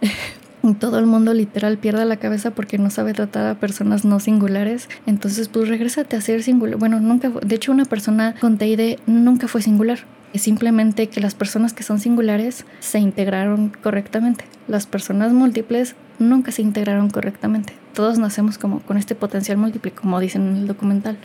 [0.72, 4.88] todo el mundo literal pierda la cabeza porque no sabe tratar a personas no singulares.
[5.04, 6.78] Entonces, pues regrésate a ser singular.
[6.78, 9.98] Bueno, nunca, de hecho, una persona con TID nunca fue singular.
[10.32, 14.44] Es simplemente que las personas que son singulares se integraron correctamente.
[14.66, 17.74] Las personas múltiples nunca se integraron correctamente.
[17.92, 21.18] Todos nacemos como con este potencial múltiple, como dicen en el documental.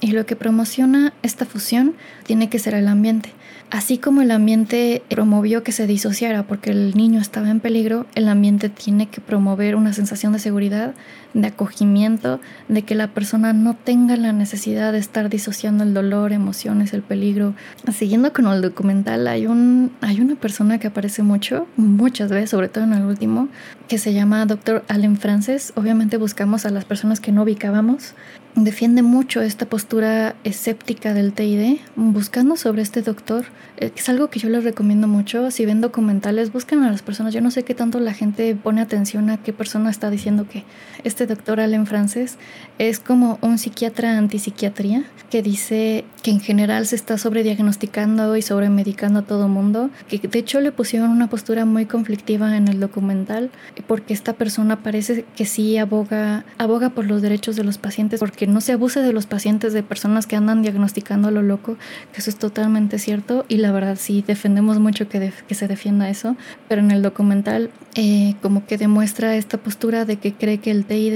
[0.00, 3.32] Y lo que promociona esta fusión tiene que ser el ambiente.
[3.70, 8.28] Así como el ambiente promovió que se disociara porque el niño estaba en peligro, el
[8.28, 10.94] ambiente tiene que promover una sensación de seguridad,
[11.36, 16.32] de acogimiento, de que la persona no tenga la necesidad de estar disociando el dolor,
[16.32, 17.54] emociones, el peligro.
[17.92, 22.68] Siguiendo con el documental, hay, un, hay una persona que aparece mucho, muchas veces, sobre
[22.68, 23.48] todo en el último,
[23.86, 24.82] que se llama Dr.
[24.88, 25.74] Allen Frances.
[25.76, 28.14] Obviamente buscamos a las personas que no ubicábamos
[28.56, 33.44] defiende mucho esta postura escéptica del TID, buscando sobre este doctor,
[33.76, 35.50] eh, es algo que yo les recomiendo mucho.
[35.50, 37.34] Si ven documentales, busquen a las personas.
[37.34, 40.64] Yo no sé qué tanto la gente pone atención a qué persona está diciendo que
[41.04, 42.36] este doctor Allen Frances
[42.78, 49.20] es como un psiquiatra antipsiquiatría que dice que en general se está sobrediagnosticando y sobremedicando
[49.20, 53.50] a todo mundo, que de hecho le pusieron una postura muy conflictiva en el documental
[53.86, 58.46] porque esta persona parece que sí aboga aboga por los derechos de los pacientes porque
[58.46, 61.76] no se abuse de los pacientes, de personas que andan diagnosticando a lo loco,
[62.12, 66.08] que eso es totalmente cierto y la verdad sí defendemos mucho que, que se defienda
[66.08, 66.36] eso,
[66.68, 70.84] pero en el documental eh, como que demuestra esta postura de que cree que el
[70.84, 71.14] TID,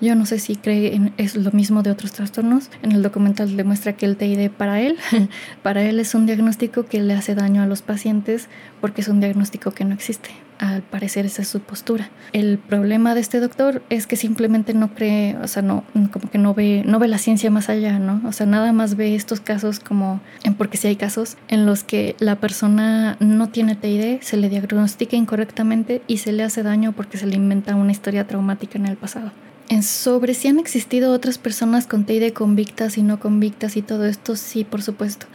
[0.00, 3.56] yo no sé si cree en, es lo mismo de otros trastornos, en el documental
[3.56, 4.96] demuestra que el TID para él,
[5.62, 8.48] para él es un diagnóstico que le hace daño a los pacientes
[8.80, 12.10] porque es un diagnóstico que no existe al parecer esa es su postura.
[12.32, 16.38] El problema de este doctor es que simplemente no cree, o sea, no, como que
[16.38, 18.20] no ve, no ve la ciencia más allá, ¿no?
[18.26, 20.20] O sea, nada más ve estos casos como,
[20.56, 25.16] porque si hay casos en los que la persona no tiene TID, se le diagnostica
[25.16, 28.96] incorrectamente y se le hace daño porque se le inventa una historia traumática en el
[28.96, 29.32] pasado.
[29.70, 34.04] En sobre si han existido otras personas con TID convictas y no convictas y todo
[34.04, 35.26] esto, sí, por supuesto.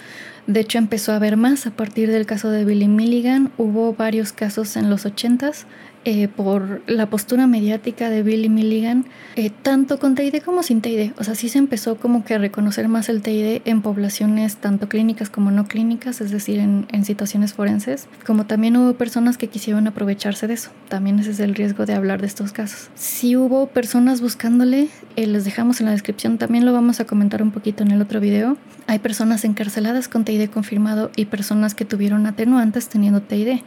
[0.50, 3.52] De hecho, empezó a haber más a partir del caso de Billy Milligan.
[3.60, 5.66] Hubo varios casos en los 80s
[6.12, 11.12] eh, por la postura mediática de Billy Milligan, eh, tanto con TID como sin TID.
[11.20, 14.90] O sea, sí se empezó como que a reconocer más el TID en poblaciones tanto
[14.90, 19.86] clínicas como no clínicas, es decir, en, situaciones forenses, como también hubo personas que quisieron
[19.86, 20.72] aprovecharse de eso.
[20.88, 22.90] También ese es el riesgo de hablar de estos casos.
[22.96, 27.44] Si hubo personas buscándole, eh, les dejamos en la descripción, también lo vamos a comentar
[27.44, 28.58] un poquito en el otro video.
[28.88, 33.60] Hay personas encarceladas con TID confirmado y personas que tuvieron atenuantes teniendo TID.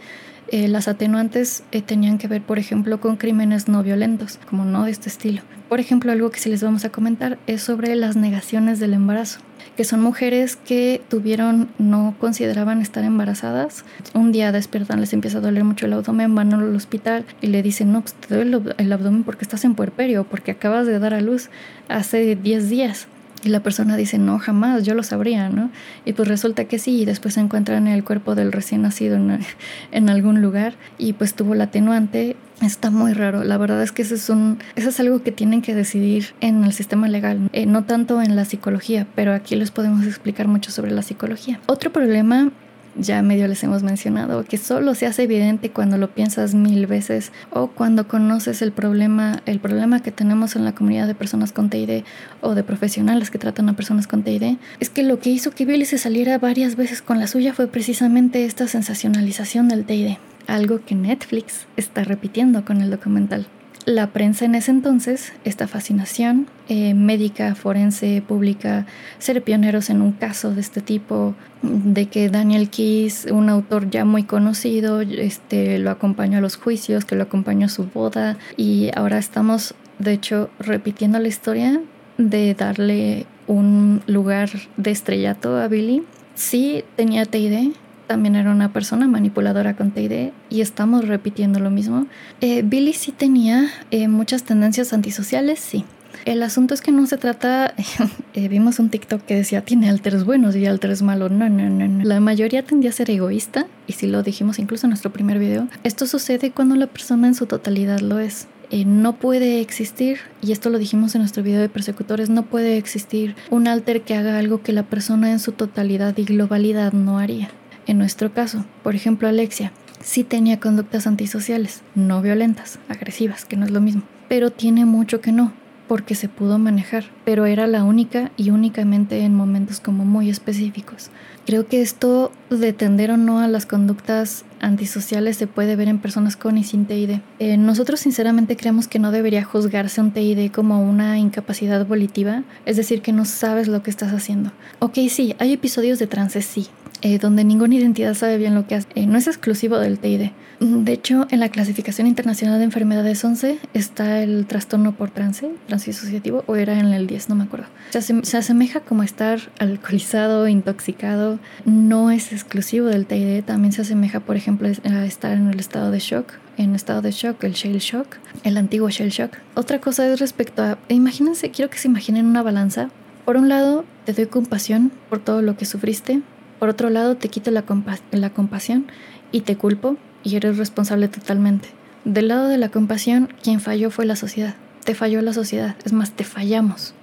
[0.48, 4.84] Eh, las atenuantes eh, tenían que ver, por ejemplo, con crímenes no violentos, como no
[4.84, 5.42] de este estilo.
[5.68, 9.40] Por ejemplo, algo que sí les vamos a comentar es sobre las negaciones del embarazo,
[9.76, 13.84] que son mujeres que tuvieron, no consideraban estar embarazadas.
[14.12, 17.62] Un día despiertan, les empieza a doler mucho el abdomen, van al hospital y le
[17.62, 21.14] dicen, no, pues te duele el abdomen porque estás en puerperio, porque acabas de dar
[21.14, 21.48] a luz
[21.88, 23.06] hace 10 días.
[23.44, 25.70] Y la persona dice, no, jamás, yo lo sabría, ¿no?
[26.04, 29.40] Y pues resulta que sí, y después se encuentran el cuerpo del recién nacido en,
[29.92, 32.36] en algún lugar y pues tuvo la atenuante.
[32.60, 33.42] Está muy raro.
[33.42, 36.62] La verdad es que eso es, un, eso es algo que tienen que decidir en
[36.62, 40.70] el sistema legal, eh, no tanto en la psicología, pero aquí les podemos explicar mucho
[40.70, 41.58] sobre la psicología.
[41.66, 42.52] Otro problema
[42.96, 47.32] ya medio les hemos mencionado, que solo se hace evidente cuando lo piensas mil veces
[47.50, 51.70] o cuando conoces el problema, el problema que tenemos en la comunidad de personas con
[51.70, 52.04] TID
[52.40, 55.64] o de profesionales que tratan a personas con TID, es que lo que hizo que
[55.64, 60.80] Billy se saliera varias veces con la suya fue precisamente esta sensacionalización del TID, algo
[60.84, 63.46] que Netflix está repitiendo con el documental
[63.84, 68.86] la prensa en ese entonces, esta fascinación eh, médica, forense, pública,
[69.18, 74.04] ser pioneros en un caso de este tipo, de que Daniel Keys, un autor ya
[74.04, 78.90] muy conocido, este, lo acompañó a los juicios, que lo acompañó a su boda, y
[78.94, 81.80] ahora estamos, de hecho, repitiendo la historia
[82.18, 86.02] de darle un lugar de estrellato a Billy.
[86.34, 87.72] Sí tenía TID,
[88.12, 92.06] también era una persona manipuladora con TID y estamos repitiendo lo mismo.
[92.42, 95.86] Eh, Billy sí tenía eh, muchas tendencias antisociales, sí.
[96.26, 97.72] El asunto es que no se trata,
[98.34, 101.30] eh, vimos un TikTok que decía tiene alters buenos y alters malos.
[101.30, 102.04] No, no, no, no.
[102.04, 105.68] La mayoría tendía a ser egoísta y si lo dijimos incluso en nuestro primer video.
[105.82, 108.46] Esto sucede cuando la persona en su totalidad lo es.
[108.70, 112.76] Eh, no puede existir, y esto lo dijimos en nuestro video de persecutores, no puede
[112.76, 117.18] existir un alter que haga algo que la persona en su totalidad y globalidad no
[117.18, 117.50] haría.
[117.86, 123.64] En nuestro caso, por ejemplo, Alexia sí tenía conductas antisociales, no violentas, agresivas, que no
[123.64, 125.52] es lo mismo, pero tiene mucho que no,
[125.88, 131.10] porque se pudo manejar, pero era la única y únicamente en momentos como muy específicos.
[131.46, 135.98] Creo que esto de tender o no a las conductas antisociales se puede ver en
[135.98, 137.18] personas con y sin TID.
[137.40, 142.76] Eh, nosotros sinceramente creemos que no debería juzgarse un TID como una incapacidad volitiva, es
[142.76, 144.52] decir, que no sabes lo que estás haciendo.
[144.78, 146.68] Ok, sí, hay episodios de trance, sí,
[147.02, 148.88] eh, donde ninguna identidad sabe bien lo que hace.
[148.94, 150.30] Eh, no es exclusivo del TID.
[150.60, 156.44] De hecho, en la clasificación internacional de enfermedades 11 está el trastorno por trance, transdisociativo,
[156.46, 157.66] o era en el 10, no me acuerdo.
[157.90, 161.31] Se, se asemeja como estar alcoholizado, intoxicado.
[161.64, 165.90] No es exclusivo del TID, también se asemeja, por ejemplo, a estar en el estado
[165.90, 169.32] de shock, en estado de shock, el shell shock, el antiguo shell shock.
[169.54, 172.90] Otra cosa es respecto a, imagínense, quiero que se imaginen una balanza.
[173.24, 176.22] Por un lado, te doy compasión por todo lo que sufriste,
[176.62, 177.64] por otro lado, te quito la,
[178.12, 178.86] la compasión
[179.32, 181.68] y te culpo y eres responsable totalmente.
[182.04, 184.54] Del lado de la compasión, quien falló fue la sociedad.
[184.84, 186.94] Te falló la sociedad, es más, te fallamos.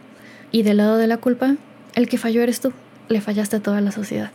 [0.54, 1.58] Y del lado de la culpa,
[1.96, 2.72] el que falló eres tú,
[3.10, 4.32] le fallaste a toda la sociedad.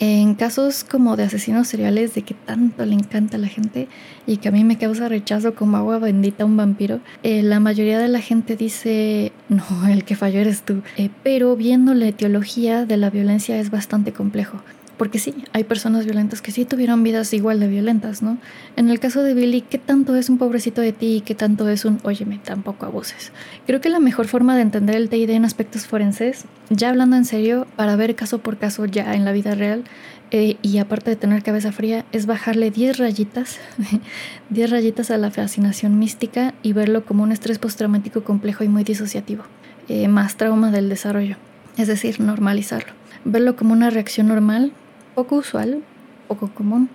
[0.00, 3.88] En casos como de asesinos seriales, de que tanto le encanta a la gente
[4.28, 7.58] y que a mí me causa rechazo como agua bendita a un vampiro, eh, la
[7.58, 10.82] mayoría de la gente dice, no, el que falló eres tú.
[10.96, 14.60] Eh, pero viendo la etiología de la violencia es bastante complejo.
[14.98, 18.36] Porque sí, hay personas violentas que sí tuvieron vidas igual de violentas, ¿no?
[18.76, 21.68] En el caso de Billy, ¿qué tanto es un pobrecito de ti y qué tanto
[21.68, 23.32] es un óyeme, tampoco abuses?
[23.66, 27.24] Creo que la mejor forma de entender el TID en aspectos forenses, ya hablando en
[27.24, 29.84] serio, para ver caso por caso ya en la vida real,
[30.32, 33.60] eh, y aparte de tener cabeza fría, es bajarle 10 rayitas,
[34.50, 38.82] 10 rayitas a la fascinación mística y verlo como un estrés postraumático complejo y muy
[38.82, 39.44] disociativo,
[39.88, 41.36] eh, más trauma del desarrollo,
[41.76, 42.92] es decir, normalizarlo.
[43.24, 44.72] Verlo como una reacción normal
[45.18, 45.82] poco usual,
[46.28, 46.88] poco común,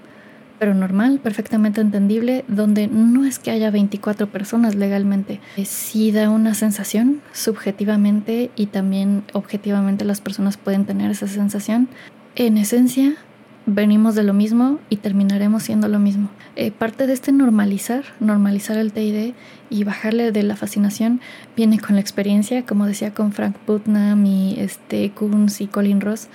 [0.57, 5.41] pero normal, perfectamente entendible, donde no es que haya 24 personas legalmente.
[5.65, 11.89] Sí da una sensación subjetivamente y también objetivamente las personas pueden tener esa sensación.
[12.35, 13.17] En esencia,
[13.65, 16.29] venimos de lo mismo y terminaremos siendo lo mismo.
[16.55, 19.33] Eh, parte de este normalizar, normalizar el TID
[19.69, 21.19] y bajarle de la fascinación,
[21.57, 26.29] viene con la experiencia, como decía con Frank Putnam y este Kunz y Colin Ross,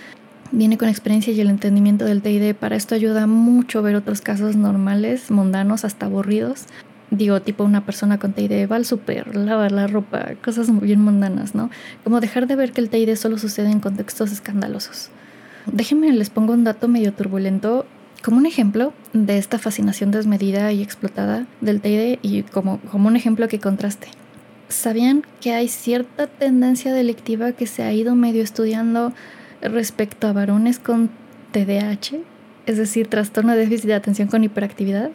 [0.53, 2.55] viene con experiencia y el entendimiento del TID.
[2.55, 6.67] Para esto ayuda mucho ver otros casos normales, mundanos, hasta aburridos.
[7.11, 11.01] Digo, tipo una persona con TID va al super, lava la ropa, cosas muy bien
[11.01, 11.71] mundanas, ¿no?
[12.05, 15.09] Como dejar de ver que el TID solo sucede en contextos escandalosos.
[15.73, 17.87] Déjenme, les pongo un dato medio turbulento
[18.23, 23.17] como un ejemplo de esta fascinación desmedida y explotada del TID y como, como un
[23.17, 24.09] ejemplo que contraste.
[24.69, 29.15] ¿Sabían que hay cierta tendencia delictiva que se ha ido medio estudiando
[29.63, 31.11] respecto a varones con
[31.53, 32.19] TDAH,
[32.67, 35.11] es decir, trastorno de déficit de atención con hiperactividad.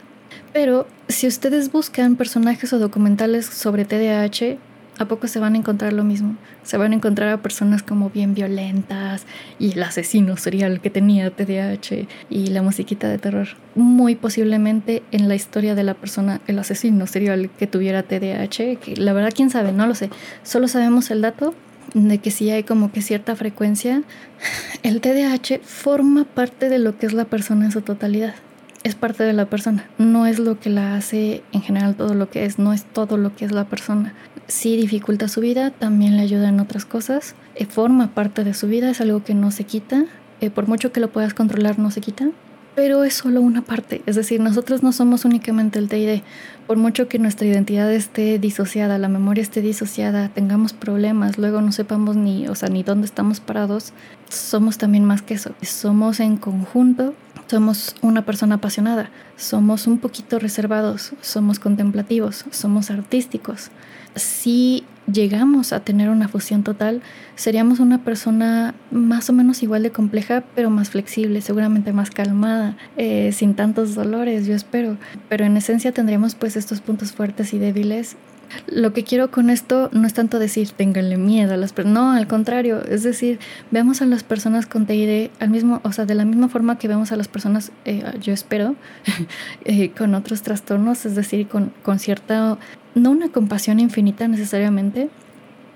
[0.52, 4.58] Pero si ustedes buscan personajes o documentales sobre TDAH,
[5.00, 6.36] ¿a poco se van a encontrar lo mismo?
[6.64, 9.26] Se van a encontrar a personas como bien violentas
[9.60, 13.50] y el asesino serial que tenía TDAH y la musiquita de terror.
[13.76, 19.14] Muy posiblemente en la historia de la persona, el asesino serial que tuviera TDAH, la
[19.14, 20.10] verdad quién sabe, no lo sé.
[20.44, 21.54] Solo sabemos el dato
[21.94, 24.04] de que sí hay como que cierta frecuencia,
[24.84, 28.36] el TDAH forma parte de lo que es la persona en su totalidad.
[28.84, 32.30] Es parte de la persona, no es lo que la hace en general todo lo
[32.30, 34.14] que es, no es todo lo que es la persona.
[34.48, 38.68] Sí dificulta su vida, también le ayuda en otras cosas, eh, forma parte de su
[38.68, 40.04] vida, es algo que no se quita,
[40.42, 42.28] eh, por mucho que lo puedas controlar no se quita,
[42.76, 46.22] pero es solo una parte, es decir, nosotros no somos únicamente el TID.
[46.68, 51.72] Por mucho que nuestra identidad esté disociada, la memoria esté disociada, tengamos problemas, luego no
[51.72, 53.94] sepamos ni, o sea, ni dónde estamos parados,
[54.30, 55.52] somos también más que eso.
[55.62, 57.14] Somos en conjunto,
[57.48, 63.70] somos una persona apasionada, somos un poquito reservados, somos contemplativos, somos artísticos.
[64.16, 67.02] Si llegamos a tener una fusión total,
[67.36, 72.78] seríamos una persona más o menos igual de compleja, pero más flexible, seguramente más calmada,
[72.98, 74.98] eh, sin tantos dolores, yo espero.
[75.30, 78.16] Pero en esencia tendríamos pues estos puntos fuertes y débiles.
[78.68, 82.12] Lo que quiero con esto no es tanto decir ténganle miedo a las personas, no,
[82.12, 83.40] al contrario, es decir,
[83.72, 86.88] vemos a las personas con TID al mismo, o sea, de la misma forma que
[86.88, 88.76] vemos a las personas, eh, yo espero,
[89.66, 92.58] eh, con otros trastornos, es decir, con, con cierta
[92.96, 95.10] no una compasión infinita necesariamente,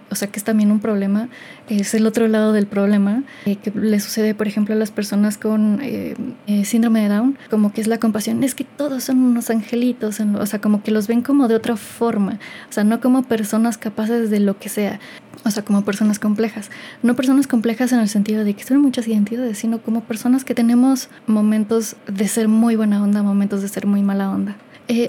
[0.10, 1.30] o sea que es también un problema,
[1.70, 5.38] es el otro lado del problema eh, que le sucede, por ejemplo, a las personas
[5.38, 6.16] con eh,
[6.47, 10.20] eh, síndrome de Down, como que es la compasión, es que todos son unos angelitos,
[10.20, 12.39] o sea, como que los ven como de otra forma,
[12.70, 14.99] o sea, no como personas capaces de lo que sea,
[15.43, 16.70] o sea, como personas complejas,
[17.03, 20.55] no personas complejas en el sentido de que son muchas identidades, sino como personas que
[20.55, 24.58] tenemos momentos de ser muy buena onda, momentos de ser muy mala onda.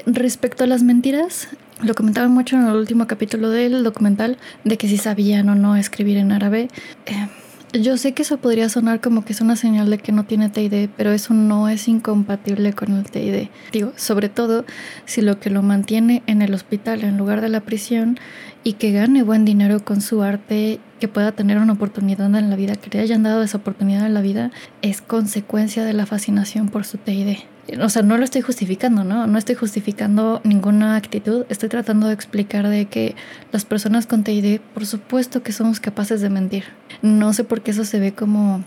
[0.07, 1.49] Respecto a las mentiras,
[1.83, 5.77] lo comentaba mucho en el último capítulo del documental de que si sabían o no
[5.77, 6.69] escribir en árabe.
[7.07, 7.29] Eh,
[7.73, 10.49] yo sé que eso podría sonar como que es una señal de que no tiene
[10.49, 13.49] TID, pero eso no es incompatible con el TID.
[13.73, 14.65] Digo, sobre todo
[15.05, 18.19] si lo que lo mantiene en el hospital en lugar de la prisión
[18.65, 22.57] y que gane buen dinero con su arte, que pueda tener una oportunidad en la
[22.57, 24.51] vida, que le hayan dado esa oportunidad en la vida,
[24.83, 27.37] es consecuencia de la fascinación por su TID
[27.81, 29.27] o sea, no lo estoy justificando, ¿no?
[29.27, 33.15] No estoy justificando ninguna actitud, estoy tratando de explicar de que
[33.53, 36.65] las personas con TID, por supuesto que somos capaces de mentir.
[37.03, 38.65] No sé por qué eso se ve como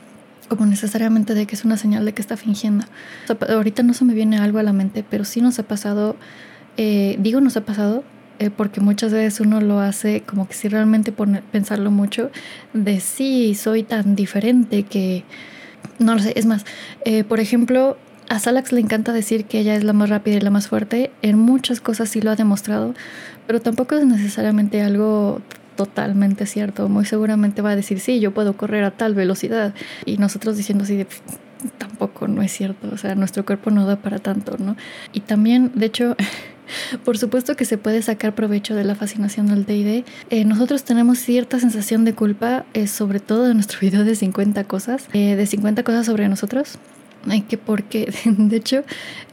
[0.51, 2.83] como necesariamente de que es una señal de que está fingiendo.
[3.23, 5.63] O sea, ahorita no se me viene algo a la mente, pero sí nos ha
[5.63, 6.17] pasado,
[6.75, 8.03] eh, digo nos ha pasado,
[8.37, 12.31] eh, porque muchas veces uno lo hace como que si realmente pone, pensarlo mucho,
[12.73, 15.23] de sí, soy tan diferente que,
[15.99, 16.65] no lo sé, es más,
[17.05, 17.97] eh, por ejemplo,
[18.31, 21.11] a Salax le encanta decir que ella es la más rápida y la más fuerte.
[21.21, 22.93] En muchas cosas sí lo ha demostrado,
[23.45, 25.41] pero tampoco es necesariamente algo
[25.75, 26.87] totalmente cierto.
[26.87, 29.73] Muy seguramente va a decir, sí, yo puedo correr a tal velocidad.
[30.05, 31.07] Y nosotros diciendo así de,
[31.77, 32.87] tampoco no es cierto.
[32.93, 34.77] O sea, nuestro cuerpo no da para tanto, ¿no?
[35.11, 36.15] Y también, de hecho...
[37.03, 40.05] Por supuesto que se puede sacar provecho de la fascinación del D&D.
[40.29, 44.63] Eh, nosotros tenemos cierta sensación de culpa, eh, sobre todo en nuestro video de 50
[44.63, 46.79] cosas, eh, de 50 cosas sobre nosotros
[47.47, 48.83] que porque de hecho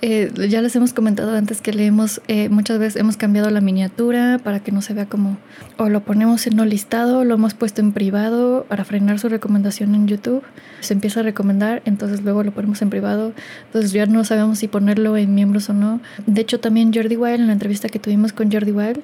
[0.03, 4.41] eh, ya les hemos comentado antes que leemos eh, muchas veces hemos cambiado la miniatura
[4.43, 5.39] para que no se vea como
[5.77, 9.95] o lo ponemos en no listado lo hemos puesto en privado para frenar su recomendación
[9.95, 10.43] en YouTube.
[10.81, 13.33] Se empieza a recomendar entonces luego lo ponemos en privado.
[13.67, 16.01] Entonces ya no sabemos si ponerlo en miembros o no.
[16.27, 19.01] De hecho también Jordi Wild en la entrevista que tuvimos con Jordi Wild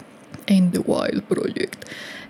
[0.47, 1.85] en The Wild Project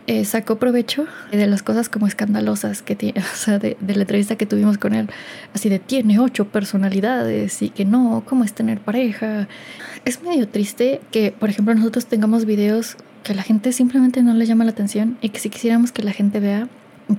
[0.07, 4.37] eh, sacó provecho de las cosas como escandalosas que tiene, o sea, de, la entrevista
[4.37, 5.09] que tuvimos con él,
[5.55, 9.49] así de tiene ocho personalidades y que no, ¿cómo es tener pareja?
[10.05, 14.45] Es medio triste que, por ejemplo, nosotros tengamos videos que la gente simplemente no le
[14.45, 16.69] llama la atención y que si quisiéramos que la gente vea,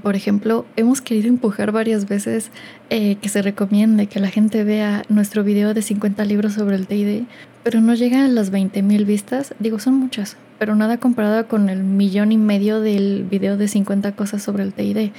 [0.01, 2.51] por ejemplo, hemos querido empujar varias veces
[2.89, 6.87] eh, que se recomiende que la gente vea nuestro video de 50 libros sobre el
[6.87, 7.23] TID,
[7.63, 9.53] pero no llegan a las 20.000 vistas.
[9.59, 14.13] Digo, son muchas, pero nada comparado con el millón y medio del video de 50
[14.13, 15.11] cosas sobre el TID.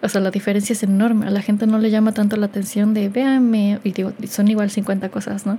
[0.00, 1.26] O sea, la diferencia es enorme.
[1.26, 4.70] A la gente no le llama tanto la atención de véanme, y digo, son igual
[4.70, 5.58] 50 cosas, ¿no?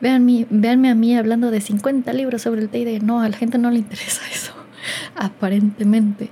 [0.00, 3.02] Véanme, véanme a mí hablando de 50 libros sobre el TID.
[3.02, 4.54] No, a la gente no le interesa eso,
[5.16, 6.30] aparentemente.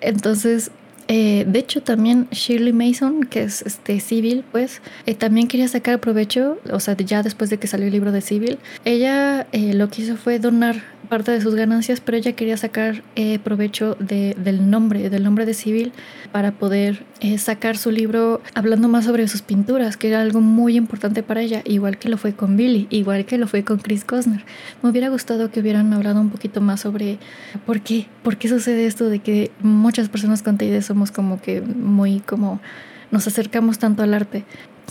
[0.00, 0.72] Entonces,
[1.06, 6.00] eh, de hecho, también Shirley Mason, que es este civil, pues eh, también quería sacar
[6.00, 9.90] provecho, o sea, ya después de que salió el libro de civil, ella eh, lo
[9.90, 14.34] que hizo fue donar parte de sus ganancias, pero ella quería sacar eh, provecho de,
[14.36, 15.92] del nombre, del nombre de Civil,
[16.32, 20.74] para poder eh, sacar su libro hablando más sobre sus pinturas, que era algo muy
[20.74, 24.04] importante para ella, igual que lo fue con Billy, igual que lo fue con Chris
[24.04, 24.44] Cosner.
[24.82, 27.18] Me hubiera gustado que hubieran hablado un poquito más sobre
[27.64, 31.60] por qué, por qué sucede esto de que muchas personas con TID somos como que
[31.60, 32.60] muy como
[33.12, 34.44] nos acercamos tanto al arte.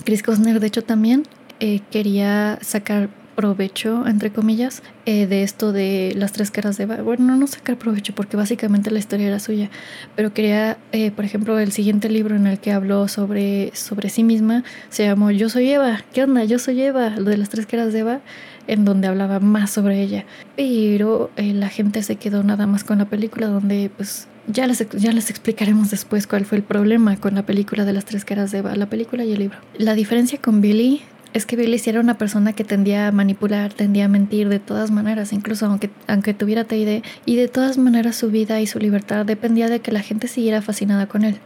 [0.06, 1.24] Chris Cosner, de hecho, también
[1.60, 7.02] eh, quería sacar provecho, entre comillas, eh, de esto de las tres caras de Eva.
[7.02, 9.70] Bueno, no sacar provecho porque básicamente la historia era suya,
[10.16, 14.24] pero quería, eh, por ejemplo, el siguiente libro en el que habló sobre, sobre sí
[14.24, 16.44] misma se llamó Yo soy Eva, ¿qué onda?
[16.44, 18.22] Yo soy Eva, lo de las tres caras de Eva,
[18.68, 20.26] en donde hablaba más sobre ella.
[20.56, 24.86] Pero eh, la gente se quedó nada más con la película donde pues ya les,
[24.92, 28.52] ya les explicaremos después cuál fue el problema con la película de las tres caras
[28.52, 29.58] de Eva, la película y el libro.
[29.78, 31.02] La diferencia con Billy
[31.34, 34.92] es que Billy era una persona que tendía a manipular, tendía a mentir de todas
[34.92, 39.26] maneras, incluso aunque, aunque tuviera TID, y de todas maneras su vida y su libertad
[39.26, 41.40] dependía de que la gente siguiera fascinada con él.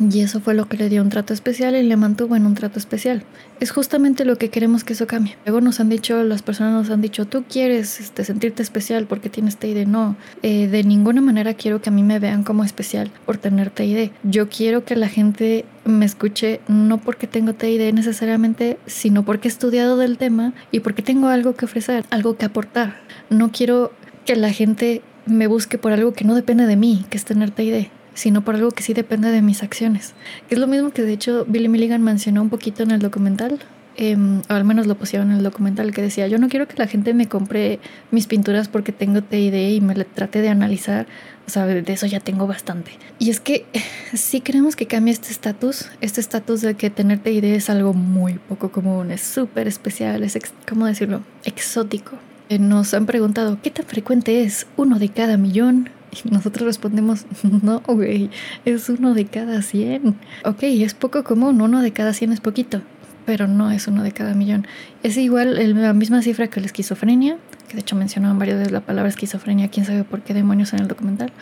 [0.00, 2.54] Y eso fue lo que le dio un trato especial y le mantuvo en un
[2.54, 3.22] trato especial.
[3.60, 5.36] Es justamente lo que queremos que eso cambie.
[5.44, 9.28] Luego nos han dicho, las personas nos han dicho, tú quieres este, sentirte especial porque
[9.28, 9.86] tienes TID.
[9.86, 13.68] No, eh, de ninguna manera quiero que a mí me vean como especial por tener
[13.68, 14.10] TID.
[14.22, 19.50] Yo quiero que la gente me escuche no porque tengo TID necesariamente, sino porque he
[19.50, 23.00] estudiado del tema y porque tengo algo que ofrecer, algo que aportar.
[23.28, 23.92] No quiero
[24.24, 27.50] que la gente me busque por algo que no depende de mí, que es tener
[27.50, 30.14] TID sino por algo que sí depende de mis acciones.
[30.48, 33.60] Es lo mismo que de hecho Billy Milligan mencionó un poquito en el documental,
[34.48, 36.86] o al menos lo pusieron en el documental, que decía, yo no quiero que la
[36.86, 37.80] gente me compre
[38.10, 41.06] mis pinturas porque tengo TID y me le trate de analizar.
[41.46, 42.92] O sea, de eso ya tengo bastante.
[43.18, 43.66] Y es que
[44.14, 48.34] si queremos que cambie este estatus, este estatus de que tener TID es algo muy
[48.34, 51.22] poco común, es súper especial, es, ¿cómo decirlo?
[51.44, 52.16] Exótico.
[52.48, 54.66] Eh, nos han preguntado, ¿qué tan frecuente es?
[54.76, 55.90] ¿Uno de cada millón?
[56.12, 57.26] Y nosotros respondemos,
[57.62, 58.30] no, güey,
[58.64, 60.16] es uno de cada cien.
[60.44, 62.82] Ok, es poco común, uno de cada cien es poquito,
[63.26, 64.66] pero no es uno de cada millón.
[65.02, 67.38] Es igual la misma cifra que la esquizofrenia,
[67.68, 70.80] que de hecho mencionaban varias veces la palabra esquizofrenia, quién sabe por qué demonios en
[70.80, 71.32] el documental.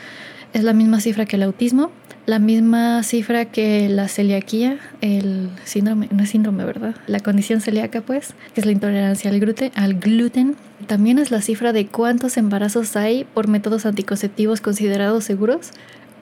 [0.52, 1.90] Es la misma cifra que el autismo,
[2.26, 6.94] la misma cifra que la celiaquía, el síndrome, no es síndrome, ¿verdad?
[7.06, 10.56] La condición celíaca, pues, que es la intolerancia al gluten, al gluten.
[10.86, 15.70] También es la cifra de cuántos embarazos hay por métodos anticonceptivos considerados seguros.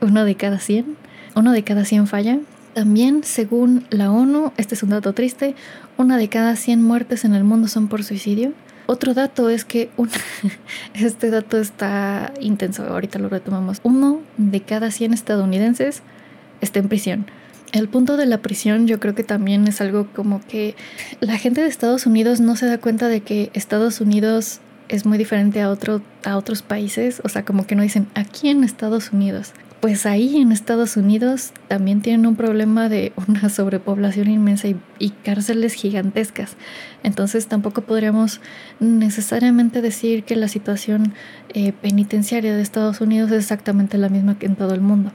[0.00, 0.96] Uno de cada 100.
[1.34, 2.38] Uno de cada 100 falla.
[2.74, 5.54] También, según la ONU, este es un dato triste,
[5.96, 8.52] una de cada 100 muertes en el mundo son por suicidio.
[8.86, 9.90] Otro dato es que
[10.94, 13.80] este dato está intenso, ahorita lo retomamos.
[13.82, 16.02] Uno de cada 100 estadounidenses
[16.60, 17.26] está en prisión.
[17.72, 20.76] El punto de la prisión yo creo que también es algo como que
[21.20, 25.18] la gente de Estados Unidos no se da cuenta de que Estados Unidos es muy
[25.18, 29.12] diferente a, otro, a otros países, o sea, como que no dicen aquí en Estados
[29.12, 29.52] Unidos.
[29.86, 35.74] Pues ahí en Estados Unidos también tienen un problema de una sobrepoblación inmensa y, cárceles
[35.74, 36.56] gigantescas.
[37.04, 38.40] Entonces tampoco podríamos
[38.80, 41.14] necesariamente decir que la situación
[41.54, 45.12] eh, penitenciaria de Estados Unidos es exactamente la misma que en todo el mundo.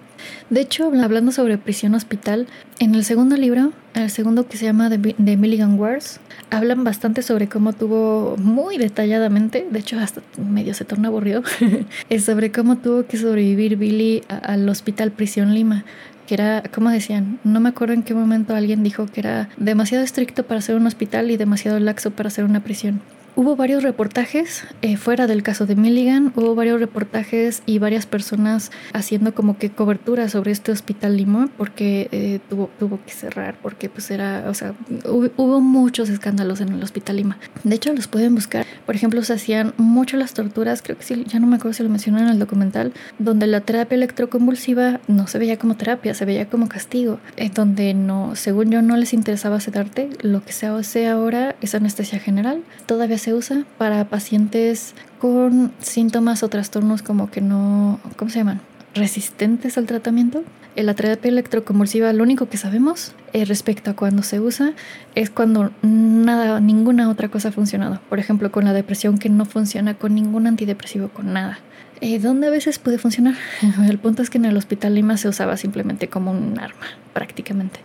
[0.49, 2.47] De hecho, hablando sobre prisión hospital,
[2.79, 6.21] en el segundo libro, el segundo que se llama The, Milligan Wars,
[6.51, 11.41] hablan bastante sobre cómo tuvo muy detalladamente, de hecho hasta medio se torna aburrido,
[12.09, 15.83] es sobre cómo tuvo que sobrevivir Billy al hospital Prisión Lima
[16.27, 20.01] que era, como decían, no me acuerdo en qué momento alguien dijo que era demasiado
[20.01, 23.01] estricto para ser un hospital y demasiado laxo para ser una prisión.
[23.33, 28.71] Hubo varios reportajes eh, fuera del caso de Milligan, hubo varios reportajes y varias personas
[28.91, 33.87] haciendo como que cobertura sobre este hospital Lima porque eh, tuvo, tuvo que cerrar, porque
[33.87, 34.73] pues era, o sea,
[35.05, 37.37] hubo, muchos escándalos en el hospital Lima.
[37.63, 38.65] De hecho, los pueden buscar.
[38.85, 41.83] Por ejemplo, se hacían mucho las torturas, creo que sí, ya no me acuerdo si
[41.83, 46.25] lo mencionaron en el documental, donde la terapia electroconvulsiva no se veía como terapia, se
[46.25, 47.19] veía como castigo,
[47.55, 52.19] donde no, según yo, no les interesaba sedarte, lo que se hace ahora es anestesia
[52.19, 52.61] general.
[52.85, 58.61] Todavía se usa para pacientes con síntomas o trastornos como que no, ¿cómo se llaman?
[58.95, 60.43] Resistentes al tratamiento.
[60.75, 64.73] La terapia electroconvulsiva, lo único que sabemos eh, respecto a cuando se usa
[65.15, 67.99] es cuando nada, ninguna otra cosa ha funcionado.
[68.09, 71.59] Por ejemplo, con la depresión que no funciona con ningún antidepresivo, con nada.
[71.99, 73.35] Eh, ¿Dónde a veces puede funcionar?
[73.87, 77.79] El punto es que en el Hospital Lima se usaba simplemente como un arma, prácticamente.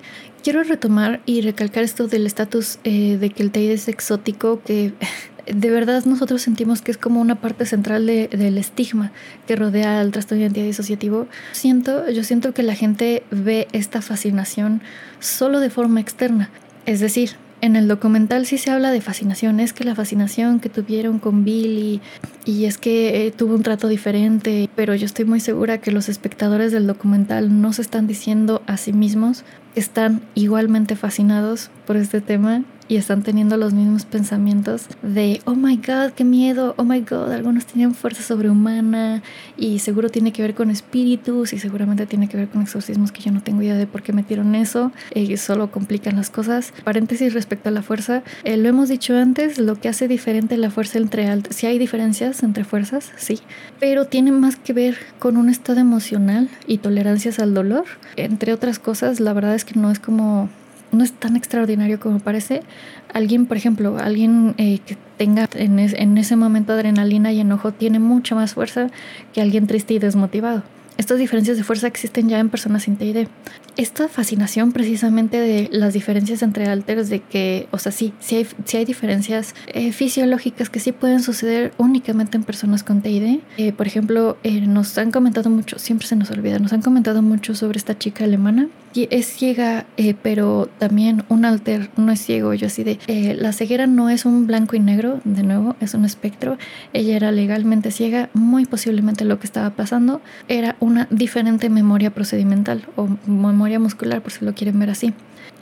[0.46, 4.92] Quiero retomar y recalcar esto del estatus eh, de que el TEID es exótico, que
[5.52, 9.10] de verdad nosotros sentimos que es como una parte central del estigma
[9.48, 11.26] que rodea al trastorno de identidad disociativo.
[11.50, 14.82] Siento, yo siento que la gente ve esta fascinación
[15.18, 16.48] solo de forma externa.
[16.84, 20.68] Es decir, en el documental sí se habla de fascinación, es que la fascinación que
[20.68, 22.00] tuvieron con Billy
[22.44, 26.08] y es que eh, tuvo un trato diferente, pero yo estoy muy segura que los
[26.08, 29.42] espectadores del documental no se están diciendo a sí mismos
[29.76, 35.76] están igualmente fascinados por este tema y están teniendo los mismos pensamientos de, oh my
[35.76, 39.22] god, qué miedo, oh my god, algunos tienen fuerza sobrehumana
[39.56, 43.22] y seguro tiene que ver con espíritus y seguramente tiene que ver con exorcismos que
[43.22, 46.72] yo no tengo idea de por qué metieron eso y solo complican las cosas.
[46.84, 50.70] Paréntesis respecto a la fuerza, eh, lo hemos dicho antes, lo que hace diferente la
[50.70, 53.40] fuerza entre altas, si hay diferencias entre fuerzas, sí,
[53.80, 57.84] pero tiene más que ver con un estado emocional y tolerancias al dolor.
[58.16, 60.48] Entre otras cosas, la verdad es que no es como
[60.96, 62.62] no es tan extraordinario como parece.
[63.12, 65.78] Alguien, por ejemplo, alguien eh, que tenga en,
[66.18, 68.88] ese momento adrenalina y enojo tiene mucha más fuerza
[69.32, 70.62] que alguien triste y desmotivado.
[70.98, 73.28] Estas diferencias de fuerza existen ya en personas sin TID.
[73.76, 78.46] Esta fascinación precisamente de las diferencias entre alters, de que, o sea, sí, sí hay,
[78.72, 83.40] hay diferencias eh, fisiológicas que sí pueden suceder únicamente en personas con TID.
[83.58, 87.20] Eh, por ejemplo, eh, nos han comentado mucho, siempre se nos olvida, nos han comentado
[87.20, 88.68] mucho sobre esta chica alemana.
[89.10, 89.86] Es ciega,
[90.22, 92.54] pero también un alter no es ciego.
[92.54, 92.98] Yo así de,
[93.38, 96.58] la ceguera no es un blanco y negro, de nuevo, es un espectro.
[96.92, 102.86] Ella era legalmente ciega, muy posiblemente lo que estaba pasando era una diferente memoria procedimental
[102.96, 105.12] o memoria muscular, por si lo quieren ver así.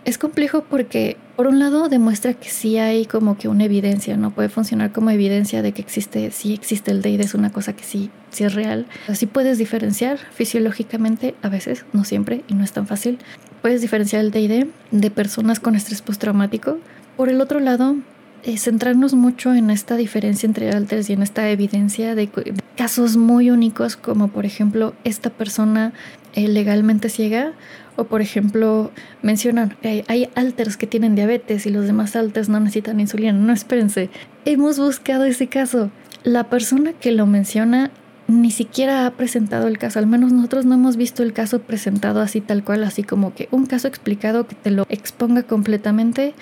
[0.05, 4.33] Es complejo porque, por un lado, demuestra que sí hay como que una evidencia, ¿no?
[4.33, 7.85] Puede funcionar como evidencia de que existe, sí existe el DID, es una cosa que
[7.85, 8.87] sí, sí es real.
[9.09, 13.19] Así puedes diferenciar fisiológicamente, a veces, no siempre, y no es tan fácil.
[13.63, 16.77] Puedes diferenciar el DID de personas con estrés postraumático.
[17.17, 17.97] Por el otro lado,
[18.43, 23.17] eh, centrarnos mucho en esta diferencia entre alters y en esta evidencia de, de casos
[23.17, 25.95] muy únicos como por ejemplo esta persona
[26.35, 27.53] eh, legalmente ciega
[27.97, 28.91] o por ejemplo
[29.23, 33.33] mencionan hay, hay, alters que tienen diabetes y los demás alters no necesitan insulina.
[33.33, 34.11] No, espérense,
[34.45, 35.91] hemos buscado ese caso.
[36.23, 37.91] La persona que lo menciona
[38.27, 42.21] ni siquiera ha presentado el caso, al menos nosotros no hemos visto el caso presentado
[42.21, 46.35] así tal cual, así como que un caso explicado que te lo exponga completamente.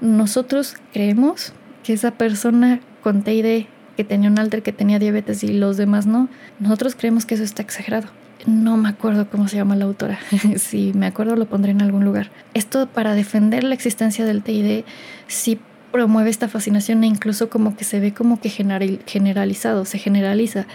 [0.00, 1.52] Nosotros creemos
[1.82, 6.06] que esa persona con TID que tenía un alter que tenía diabetes y los demás
[6.06, 6.28] no,
[6.58, 8.08] nosotros creemos que eso está exagerado.
[8.46, 10.18] No me acuerdo cómo se llama la autora.
[10.56, 12.30] si me acuerdo lo pondré en algún lugar.
[12.52, 14.84] Esto para defender la existencia del TID
[15.26, 15.58] sí
[15.92, 20.66] promueve esta fascinación e incluso como que se ve como que generalizado, se generaliza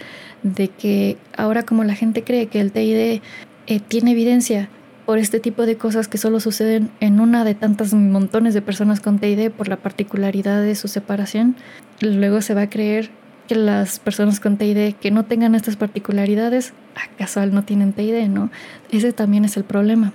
[0.42, 3.20] de que ahora como la gente cree que el TID
[3.66, 4.70] eh, tiene evidencia
[5.04, 9.00] por este tipo de cosas que solo suceden en una de tantas montones de personas
[9.00, 11.56] con TID por la particularidad de su separación,
[12.00, 13.10] luego se va a creer
[13.50, 18.48] que las personas con TID que no tengan estas particularidades, acaso no tienen TID, ¿no?
[18.92, 20.12] Ese también es el problema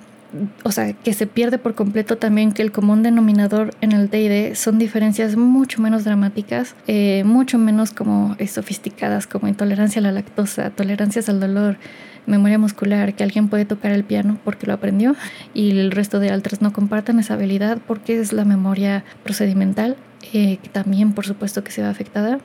[0.63, 4.55] o sea, que se pierde por completo también que el común denominador en el TID
[4.55, 10.11] son diferencias mucho menos dramáticas, eh, mucho menos como eh, sofisticadas, como intolerancia a la
[10.11, 11.77] lactosa, tolerancias al dolor,
[12.25, 15.15] memoria muscular, que alguien puede tocar el piano porque lo aprendió
[15.53, 19.97] y el resto de alters no compartan esa habilidad porque es la memoria procedimental,
[20.33, 22.39] eh, que también por supuesto que se ve afectada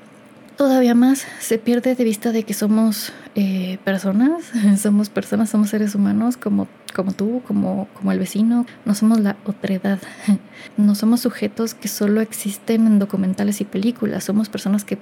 [0.60, 5.94] todavía más se pierde de vista de que somos eh, personas, somos personas, somos seres
[5.94, 10.00] humanos como, como tú, como, como el vecino, no somos la otredad,
[10.76, 14.98] no somos sujetos que solo existen en documentales y películas, somos personas que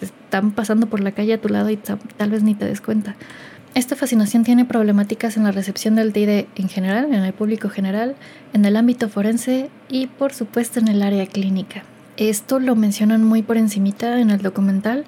[0.00, 3.14] están pasando por la calle a tu lado y tal vez ni te des cuenta.
[3.76, 8.16] Esta fascinación tiene problemáticas en la recepción del TID en general, en el público general,
[8.52, 11.84] en el ámbito forense y por supuesto en el área clínica.
[12.16, 15.04] Esto lo mencionan muy por encimita en el documental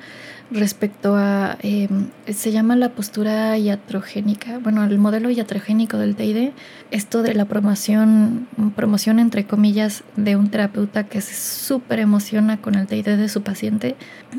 [0.51, 6.51] respecto a, em, se llama la postura iatrogénica, bueno, el modelo iatrogénico del TID,
[6.91, 12.77] esto de la promoción, promoción entre comillas de un terapeuta que se súper emociona con
[12.77, 13.97] el TID de su paciente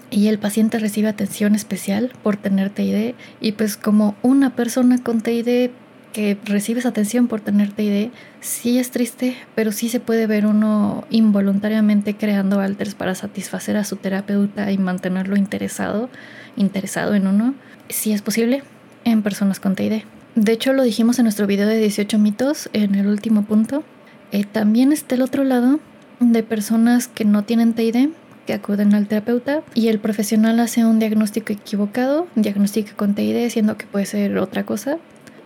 [0.09, 5.21] y el paciente recibe atención especial por tener TID y pues como una persona con
[5.21, 5.69] TID
[6.13, 8.09] que recibes atención por tener TID,
[8.41, 13.83] sí es triste, pero sí se puede ver uno involuntariamente creando alters para satisfacer a
[13.83, 16.09] su terapeuta y mantenerlo interesado,
[16.55, 17.53] interesado en uno.
[17.89, 18.63] Sí es posible
[19.05, 20.01] en personas con TID.
[20.35, 23.83] De hecho, lo dijimos en nuestro video de 18 mitos, en el último punto.
[24.31, 25.79] Eh, también está el otro lado
[26.19, 28.09] de personas que no tienen TID,
[28.45, 33.77] que acuden al terapeuta y el profesional hace un diagnóstico equivocado, diagnóstico con TID, siendo
[33.77, 34.97] que puede ser otra cosa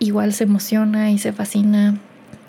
[0.03, 1.95] igual se emociona y se fascina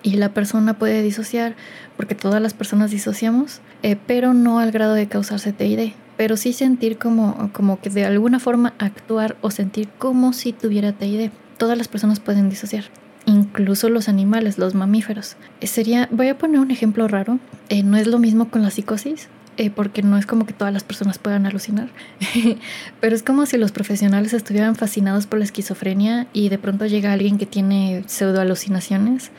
[0.03, 1.57] y la persona puede disociar,
[1.97, 6.53] porque todas las personas disociamos, eh, pero no al grado de causarse TID, pero sí
[6.53, 11.31] sentir como, como que de alguna forma actuar o sentir como si tuviera TID.
[11.57, 12.85] Todas las personas pueden disociar,
[13.25, 15.37] incluso los animales, los mamíferos.
[15.61, 17.39] Eh, sería, voy a poner un ejemplo raro,
[17.71, 20.73] eh, no es lo mismo con la psicosis, eh, porque no es como que todas
[20.73, 21.89] las personas puedan alucinar,
[23.01, 27.13] pero es como si los profesionales estuvieran fascinados por la esquizofrenia y de pronto llega
[27.13, 29.31] alguien que tiene pseudo alucinaciones,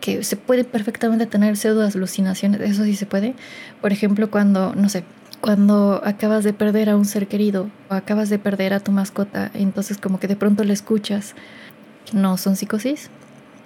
[0.00, 3.34] que se puede perfectamente tener pseudo alucinaciones, eso sí se puede.
[3.80, 5.04] Por ejemplo, cuando, no sé,
[5.40, 9.50] cuando acabas de perder a un ser querido o acabas de perder a tu mascota,
[9.54, 11.34] entonces como que de pronto le escuchas,
[12.12, 13.10] no son psicosis,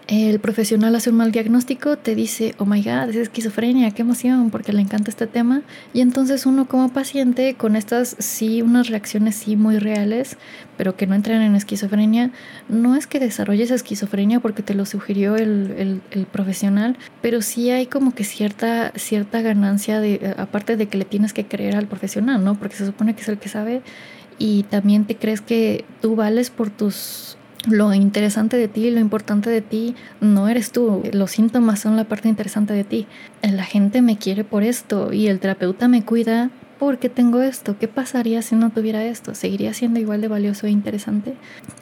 [0.09, 4.50] el profesional hace un mal diagnóstico, te dice, oh my god, es esquizofrenia, qué emoción,
[4.50, 5.62] porque le encanta este tema.
[5.92, 10.36] Y entonces uno como paciente, con estas sí, unas reacciones sí muy reales,
[10.76, 12.30] pero que no entran en esquizofrenia,
[12.68, 17.86] no es que desarrolles esquizofrenia porque te lo sugirió el, el, profesional, pero sí hay
[17.86, 22.44] como que cierta, cierta ganancia, de, aparte de que le tienes que creer al profesional,
[22.44, 22.54] ¿no?
[22.54, 23.82] Porque se supone que es el que sabe
[24.38, 27.36] y también te crees que tú vales por tus
[27.67, 31.03] lo interesante de ti, lo importante de ti, no eres tú.
[31.12, 33.07] Los síntomas son la parte interesante de ti.
[33.43, 37.79] La gente me quiere por esto y el terapeuta me cuida ¿por qué tengo esto?
[37.79, 39.35] ¿Qué pasaría si no tuviera esto?
[39.35, 41.35] ¿Seguiría siendo igual de valioso e interesante?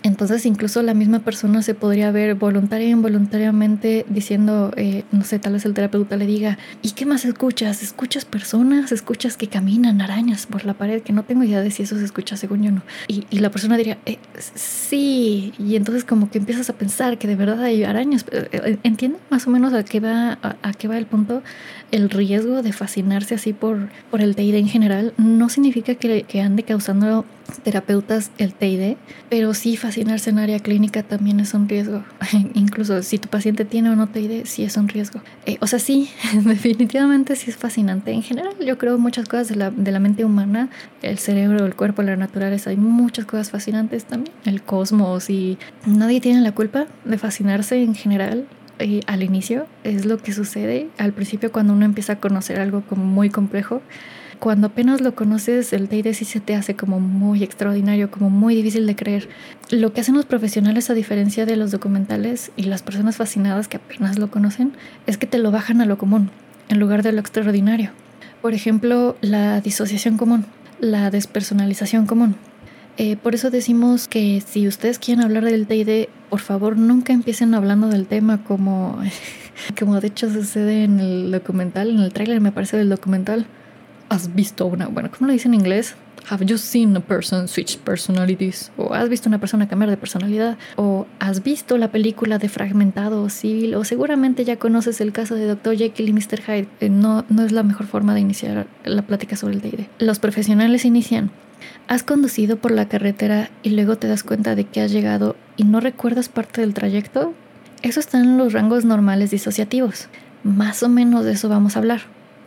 [0.02, 5.38] Entonces incluso la misma persona se podría ver voluntaria e involuntariamente diciendo, eh, no sé,
[5.38, 7.82] tal vez el terapeuta le diga, ¿y qué más escuchas?
[7.82, 8.92] ¿Escuchas personas?
[8.92, 11.02] ¿Escuchas que caminan arañas por la pared?
[11.02, 12.82] Que no tengo idea de si eso se escucha según yo no.
[13.08, 14.18] Y, la persona diría, eh,
[14.54, 15.52] sí.
[15.58, 18.24] Y entonces como que empiezas a pensar que de verdad hay arañas.
[18.30, 21.42] Eh, ¿Entienden más o menos a qué va, a, qué va el punto?
[21.94, 26.40] El riesgo de fascinarse así por, por el TID en general no significa que, que
[26.40, 27.24] ande causando
[27.62, 28.96] terapeutas el TID,
[29.30, 32.02] pero sí fascinarse en área clínica también es un riesgo.
[32.54, 35.20] Incluso si tu paciente tiene o no TID, sí es un riesgo.
[35.46, 36.10] Eh, o sea, sí,
[36.44, 38.10] definitivamente sí es fascinante.
[38.10, 40.70] En general, yo creo muchas cosas de la, de la mente humana,
[41.00, 44.34] el cerebro, el cuerpo, la naturaleza, hay muchas cosas fascinantes también.
[44.44, 49.66] El cosmos y nadie tiene la culpa de fascinarse en general eh, al inicio.
[49.84, 53.82] Es lo que sucede al principio cuando uno empieza a conocer algo como muy complejo
[54.38, 58.86] cuando apenas lo conoces, el TID se te hace como muy extraordinario, como muy difícil
[58.86, 59.28] de creer.
[59.70, 63.78] Lo que hacen los profesionales, a diferencia de los documentales y las personas fascinadas que
[63.78, 64.72] apenas lo conocen,
[65.06, 66.30] es que te lo bajan a lo común,
[66.68, 67.92] en lugar de lo extraordinario.
[68.42, 70.44] Por ejemplo, la disociación común,
[70.78, 72.36] la despersonalización común.
[72.96, 77.54] Eh, por eso decimos que si ustedes quieren hablar del TID, por favor nunca empiecen
[77.54, 78.98] hablando del tema como,
[79.78, 83.46] como de hecho sucede en el documental, en el tráiler me parece del documental
[84.08, 85.94] has visto una, bueno, ¿cómo lo dice en inglés?
[86.30, 88.72] Have you seen a person switch personalities?
[88.78, 90.56] O has visto una persona cambiar de personalidad?
[90.76, 93.74] O has visto la película de Fragmentado Civil?
[93.74, 95.76] O seguramente ya conoces el caso de Dr.
[95.76, 96.40] Jekyll y Mr.
[96.40, 96.68] Hyde.
[96.80, 99.86] Eh, no, no es la mejor forma de iniciar la plática sobre el DD.
[99.98, 101.30] Los profesionales inician.
[101.86, 105.64] Has conducido por la carretera y luego te das cuenta de que has llegado y
[105.64, 107.34] no recuerdas parte del trayecto.
[107.82, 110.08] Eso está en los rangos normales disociativos.
[110.42, 112.00] Más o menos de eso vamos a hablar.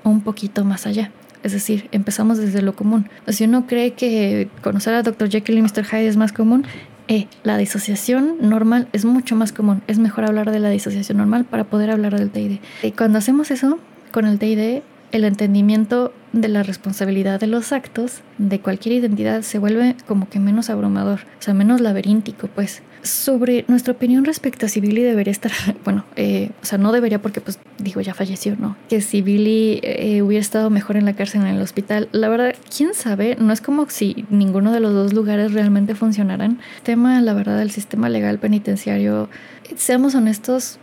[0.03, 1.11] Un poquito más allá.
[1.43, 3.09] Es decir, empezamos desde lo común.
[3.27, 5.29] si uno cree que conocer a Dr.
[5.29, 5.85] Jekyll y Mr.
[5.85, 6.65] Hyde es más común,
[7.07, 9.83] eh, la disociación normal es mucho más común.
[9.85, 12.57] Es mejor hablar de la disociación normal para poder hablar del TID.
[12.81, 13.79] Y cuando hacemos eso
[14.11, 14.81] con el TID,
[15.11, 20.39] el entendimiento de la responsabilidad de los actos de cualquier identidad se vuelve como que
[20.39, 22.81] menos abrumador, o sea, menos laberíntico, pues.
[23.03, 25.51] Sobre nuestra opinión respecto a si Billy debería estar,
[25.85, 28.75] bueno, eh, o sea, no debería porque, pues, digo, ya falleció, ¿no?
[28.89, 32.55] Que si Billy eh, hubiera estado mejor en la cárcel en el hospital, la verdad,
[32.75, 36.59] quién sabe, no es como si ninguno de los dos lugares realmente funcionaran.
[36.83, 39.29] tema, la verdad, del sistema legal penitenciario,
[39.75, 40.79] seamos honestos,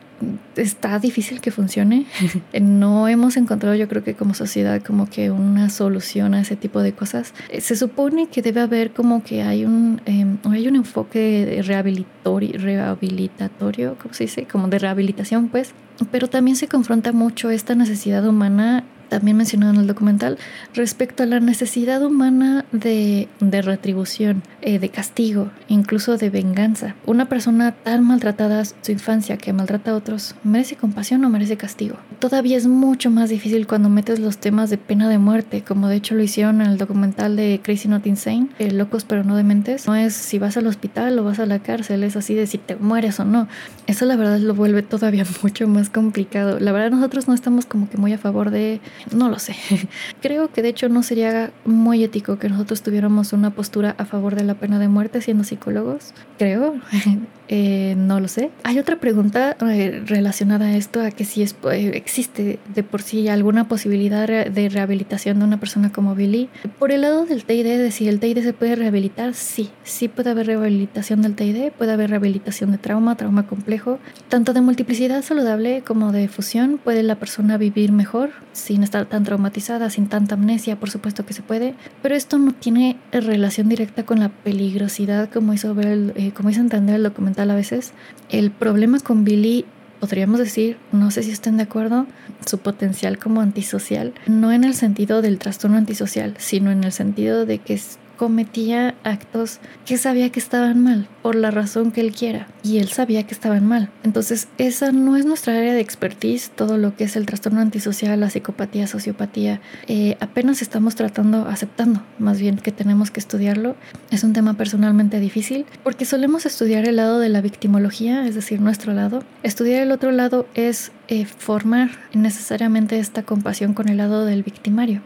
[0.57, 2.07] está difícil que funcione.
[2.61, 6.81] No hemos encontrado, yo creo que como sociedad, como que una solución a ese tipo
[6.81, 7.35] de cosas.
[7.51, 12.59] Eh, se supone que debe haber como que hay un, em, hay un enfoque rehabilitatorio,
[12.59, 14.47] rehabilitatorio, ¿cómo se dice?
[14.47, 15.73] Como de rehabilitación, pues.
[16.11, 20.39] Pero también se confronta mucho esta necesidad humana también mencionado en el documental,
[20.75, 26.95] respecto a la necesidad humana de, retribución, eh, de castigo, incluso de venganza.
[27.07, 31.97] Una persona tan maltratada su infancia que maltrata a otros, ¿merece compasión o merece castigo?
[32.19, 35.97] Todavía es mucho más difícil cuando metes los temas de pena de muerte, como de
[35.97, 39.87] hecho lo hicieron en el documental de Crazy Not Insane, eh, Locos pero no dementes.
[39.87, 42.59] No es si vas al hospital o vas a la cárcel, es así de si
[42.59, 43.49] te mueres o no.
[43.87, 46.59] Eso la verdad lo vuelve todavía mucho más complicado.
[46.61, 48.81] La verdad nosotros no estamos como que muy a favor de
[49.13, 49.57] no lo sé.
[50.23, 54.35] Creo que de hecho no sería muy ético que nosotros tuviéramos una postura a favor
[54.35, 56.15] de la pena de muerte siendo psicólogos.
[56.39, 56.75] Creo.
[57.49, 58.51] Eh, no lo sé.
[58.63, 63.29] Hay otra pregunta eh, relacionada a esto, a que si eh, existe de por sí
[63.29, 66.49] alguna posibilidad de rehabilitación de una persona como Billy.
[66.79, 70.31] Por el lado del TID, de si el TID se puede rehabilitar, sí, sí puede
[70.31, 75.83] haber rehabilitación del TID, puede haber rehabilitación de trauma, trauma complejo, tanto de multiplicidad saludable
[75.83, 76.79] como de fusión.
[76.83, 81.35] Puede la persona vivir mejor sin estar tan traumatizada, sin tanta amnesia, por supuesto que
[81.35, 86.51] se puede, pero esto no tiene relación directa con la peligrosidad como hizo ver, como
[86.51, 87.07] hizo entender el
[87.51, 87.93] a veces.
[88.31, 89.65] El problema con Billy,
[90.01, 92.07] podríamos decir, no sé si estén de acuerdo,
[92.47, 97.47] su potencial como antisocial, no en el sentido del trastorno antisocial, sino en el sentido
[97.47, 97.81] de que
[98.25, 102.89] cometía actos que sabía que estaban mal, por la razón que él quiera, y él
[102.89, 103.91] sabía que estaban mal.
[104.03, 108.19] Entonces, esa no es nuestra área de expertise, todo lo que es el trastorno antisocial,
[108.19, 109.61] la psicopatía, sociopatía.
[109.89, 113.77] Eh, apenas estamos tratando, aceptando más bien que tenemos que estudiarlo.
[114.11, 118.63] Es un tema personalmente difícil, porque solemos estudiar el lado de la victimología, es decir,
[118.63, 119.23] nuestro lado.
[119.43, 125.03] Estudiar el otro lado es eh, formar necesariamente esta compasión con el lado del victimario,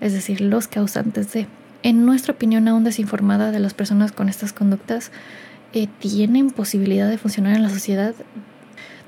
[0.00, 1.48] es decir, los causantes de
[1.82, 5.10] en nuestra opinión aún desinformada de las personas con estas conductas
[5.72, 8.14] eh, tienen posibilidad de funcionar en la sociedad.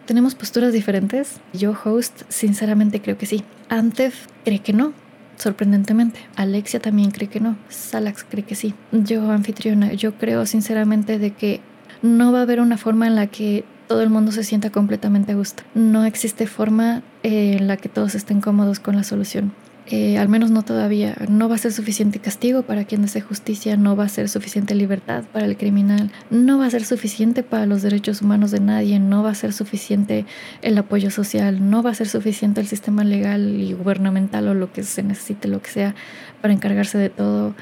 [0.07, 1.41] Tenemos posturas diferentes.
[1.53, 3.45] Yo, host, sinceramente creo que sí.
[3.69, 4.93] Antef cree que no,
[5.37, 6.21] sorprendentemente.
[6.37, 7.57] Alexia también cree que no.
[7.69, 8.75] Salax cree que sí.
[8.93, 11.61] Yo, anfitriona, yo creo sinceramente de que
[12.01, 15.33] no va a haber una forma en la que todo el mundo se sienta completamente
[15.33, 15.63] a gusto.
[15.75, 19.53] No existe forma eh, en la que todos estén cómodos con la solución
[19.87, 23.77] eh, al menos no todavía, no va a ser suficiente castigo para quien desee justicia,
[23.77, 27.67] no va a ser suficiente libertad para el criminal, no va a ser suficiente para
[27.67, 30.25] los derechos humanos de nadie, no va a ser suficiente
[30.63, 34.73] el apoyo social, no va a ser suficiente el sistema legal y gubernamental o lo
[34.73, 35.95] que se necesite, lo que sea,
[36.43, 37.55] para encargarse de todo.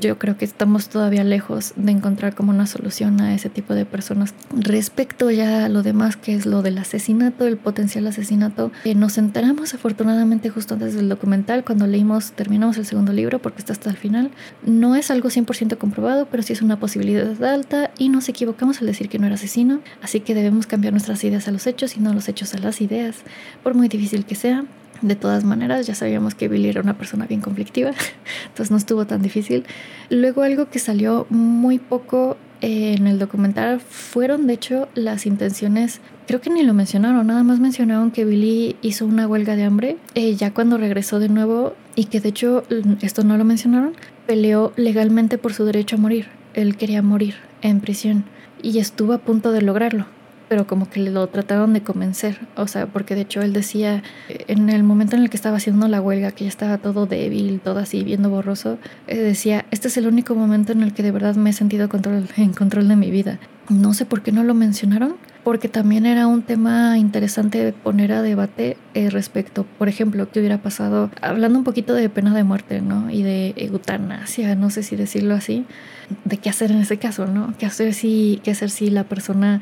[0.00, 3.84] Yo creo que estamos todavía lejos de encontrar como una solución a ese tipo de
[3.84, 4.32] personas.
[4.56, 9.18] Respecto ya a lo demás, que es lo del asesinato, el potencial asesinato, eh, nos
[9.18, 13.90] enteramos afortunadamente justo antes del documental, cuando leímos, terminamos el segundo libro, porque está hasta
[13.90, 14.30] el final.
[14.64, 18.86] No es algo 100% comprobado, pero sí es una posibilidad alta y nos equivocamos al
[18.86, 22.00] decir que no era asesino, así que debemos cambiar nuestras ideas a los hechos y
[22.00, 23.16] no los hechos a las ideas,
[23.64, 24.64] por muy difícil que sea.
[25.02, 27.92] De todas maneras, ya sabíamos que Billy era una persona bien conflictiva,
[28.46, 29.64] entonces no estuvo tan difícil.
[30.10, 36.00] Luego algo que salió muy poco eh, en el documental fueron de hecho las intenciones,
[36.26, 39.96] creo que ni lo mencionaron, nada más mencionaron que Billy hizo una huelga de hambre
[40.16, 42.64] eh, ya cuando regresó de nuevo y que de hecho,
[43.00, 43.94] esto no lo mencionaron,
[44.26, 46.26] peleó legalmente por su derecho a morir.
[46.54, 48.24] Él quería morir en prisión
[48.60, 50.17] y estuvo a punto de lograrlo
[50.48, 54.70] pero como que lo trataron de convencer, o sea, porque de hecho él decía, en
[54.70, 57.78] el momento en el que estaba haciendo la huelga, que ya estaba todo débil, todo
[57.78, 61.36] así, viendo borroso, eh, decía, este es el único momento en el que de verdad
[61.36, 63.38] me he sentido control, en control de mi vida.
[63.68, 68.22] No sé por qué no lo mencionaron, porque también era un tema interesante poner a
[68.22, 72.80] debate eh, respecto, por ejemplo, qué hubiera pasado, hablando un poquito de pena de muerte,
[72.80, 73.10] ¿no?
[73.10, 75.66] Y de eutanasia, no sé si decirlo así,
[76.24, 77.54] de qué hacer en ese caso, ¿no?
[77.58, 79.60] ¿Qué hacer si, qué hacer si la persona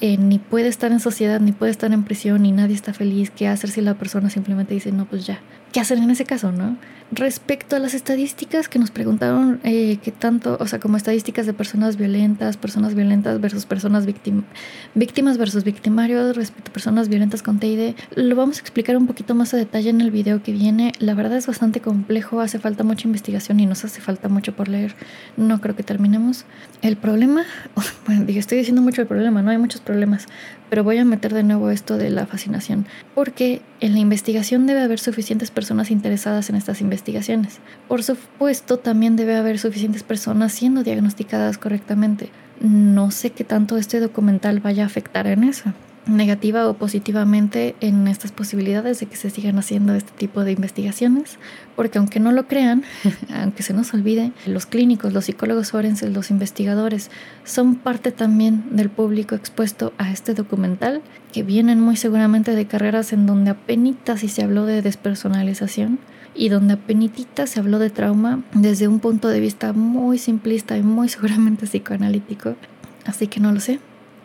[0.00, 3.30] eh, ni puede estar en sociedad, ni puede estar en prisión, ni nadie está feliz.
[3.30, 5.40] ¿Qué hacer si la persona simplemente dice, no, pues ya?
[5.72, 6.76] ¿Qué hacer en ese caso, no?
[7.12, 11.52] Respecto a las estadísticas que nos preguntaron, eh, qué tanto, o sea, como estadísticas de
[11.52, 17.94] personas violentas, personas violentas versus personas víctimas versus victimarios, respecto a personas violentas con TID,
[18.16, 20.90] lo vamos a explicar un poquito más a detalle en el video que viene.
[20.98, 24.66] La verdad es bastante complejo, hace falta mucha investigación y nos hace falta mucho por
[24.66, 24.96] leer.
[25.36, 26.44] No creo que terminemos.
[26.82, 27.44] El problema,
[28.06, 30.26] bueno, dije, estoy diciendo mucho el problema, no hay muchos problemas,
[30.68, 34.80] pero voy a meter de nuevo esto de la fascinación, porque en la investigación debe
[34.80, 37.58] haber suficientes personas interesadas en estas investigaciones.
[37.88, 42.30] Por supuesto, también debe haber suficientes personas siendo diagnosticadas correctamente.
[42.60, 45.72] No sé qué tanto este documental vaya a afectar en eso
[46.06, 51.38] negativa o positivamente en estas posibilidades de que se sigan haciendo este tipo de investigaciones,
[51.74, 52.84] porque aunque no lo crean,
[53.34, 57.10] aunque se nos olvide, los clínicos, los psicólogos forenses, los investigadores
[57.44, 61.02] son parte también del público expuesto a este documental,
[61.32, 63.76] que vienen muy seguramente de carreras en donde apenas
[64.16, 65.98] si se habló de despersonalización
[66.34, 67.10] y donde apenas
[67.46, 72.56] se habló de trauma desde un punto de vista muy simplista y muy seguramente psicoanalítico.
[73.04, 73.78] Así que no lo sé,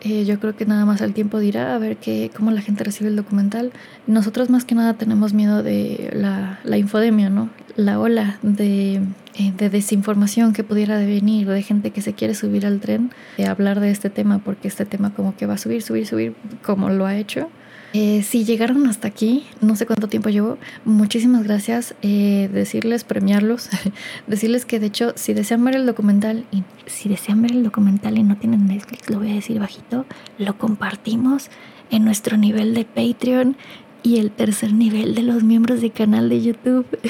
[0.04, 2.82] eh, yo creo que nada más el tiempo dirá a ver qué, cómo la gente
[2.82, 3.70] recibe el documental.
[4.08, 7.50] Nosotros más que nada tenemos miedo de la, la infodemia, ¿no?
[7.76, 8.96] La ola de,
[9.34, 13.46] eh, de, desinformación que pudiera venir, de gente que se quiere subir al tren, de
[13.46, 16.34] hablar de este tema, porque este tema como que va a subir, subir, subir,
[16.64, 17.48] como lo ha hecho.
[17.94, 21.94] Eh, si llegaron hasta aquí, no sé cuánto tiempo llevo, muchísimas gracias.
[22.02, 23.68] Eh, decirles, premiarlos,
[24.26, 28.16] decirles que de hecho, si desean ver el documental y si desean ver el documental
[28.16, 30.06] y no tienen Netflix, lo voy a decir bajito,
[30.38, 31.50] lo compartimos
[31.90, 33.56] en nuestro nivel de Patreon
[34.02, 36.86] y el tercer nivel de los miembros del canal de YouTube.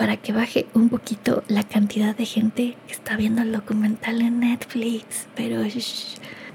[0.00, 4.40] para que baje un poquito la cantidad de gente que está viendo el documental en
[4.40, 5.28] Netflix.
[5.36, 5.62] Pero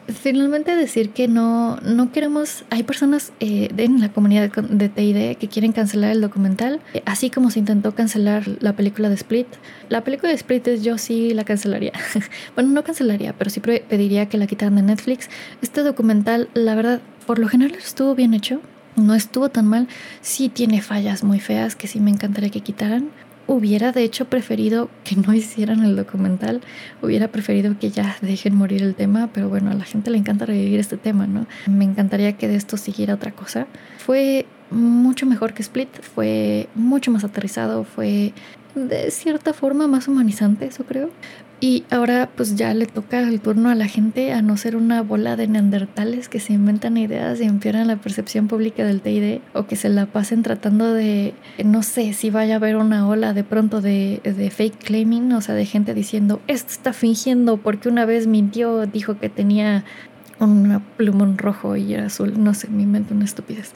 [0.08, 5.48] finalmente decir que no, no queremos, hay personas eh, en la comunidad de TID que
[5.48, 9.48] quieren cancelar el documental, eh, así como se intentó cancelar la película de Split.
[9.90, 11.94] La película de Split es yo sí la cancelaría.
[12.56, 15.30] bueno, no cancelaría, pero sí pediría que la quitaran de Netflix.
[15.62, 18.62] Este documental, la verdad, por lo general estuvo bien hecho.
[18.96, 19.88] No estuvo tan mal.
[20.22, 23.10] Sí tiene fallas muy feas que sí me encantaría que quitaran,
[23.48, 26.62] hubiera de hecho preferido que no hicieran el documental,
[27.02, 30.46] hubiera preferido que ya dejen morir el tema, pero bueno, a la gente le encanta
[30.46, 31.46] revivir este tema, ¿no?
[31.68, 33.68] Me encantaría que de esto siguiera otra cosa.
[33.98, 38.34] Fue mucho mejor que Split, fue mucho más aterrizado, fue
[38.74, 41.10] de cierta forma más humanizante, eso creo.
[41.62, 45.02] Y ahora pues ya le toca el turno a la gente a no ser una
[45.02, 49.66] bola de neandertales que se inventan ideas y empeoran la percepción pública del TID o
[49.66, 51.34] que se la pasen tratando de,
[51.64, 55.42] no sé, si vaya a haber una ola de pronto de, de fake claiming, o
[55.42, 59.86] sea, de gente diciendo, esto está fingiendo porque una vez mintió, dijo que tenía
[60.40, 63.74] un plumón rojo y era azul, no sé, me invento una estupidez.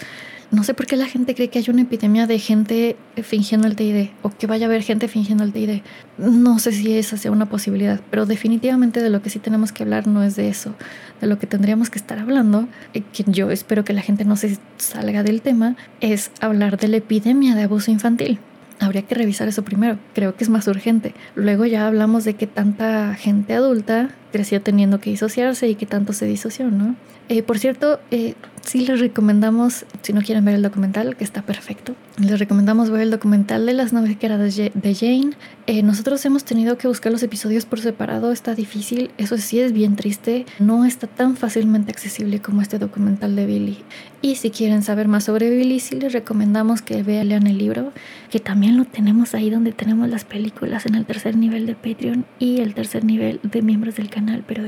[0.52, 3.76] No sé por qué la gente cree que hay una epidemia de gente fingiendo el
[3.76, 5.82] TID o que vaya a haber gente fingiendo el TID.
[6.18, 9.84] No sé si esa sea una posibilidad, pero definitivamente de lo que sí tenemos que
[9.84, 10.74] hablar no es de eso.
[11.22, 14.36] De lo que tendríamos que estar hablando, eh, que yo espero que la gente no
[14.36, 18.40] se salga del tema, es hablar de la epidemia de abuso infantil.
[18.80, 20.00] habría que revisar eso primero.
[20.16, 21.14] Creo que es más urgente.
[21.36, 26.14] Luego ya hablamos de que tanta gente adulta creció teniendo que disociarse y que tanto
[26.14, 26.96] se disoció, ¿no?
[27.30, 28.34] Eh, por cierto, eh,
[28.66, 33.02] sí les recomendamos, si no quieren ver el documental, que está perfecto, les recomendamos ver
[33.02, 35.32] el documental de las naves que de, Jane.
[35.68, 39.74] Eh, nosotros hemos tenido que buscar los episodios por separado, está difícil, eso sí es
[39.74, 43.78] bien triste, no está tan fácilmente accesible como este documental de Billy.
[44.22, 47.94] Y si quieren saber más sobre Billy, sí les recomendamos que vean el libro,
[48.30, 52.26] que también lo tenemos ahí donde tenemos las películas en el tercer nivel de Patreon
[52.38, 54.64] y el tercer nivel de miembros del canal, pero...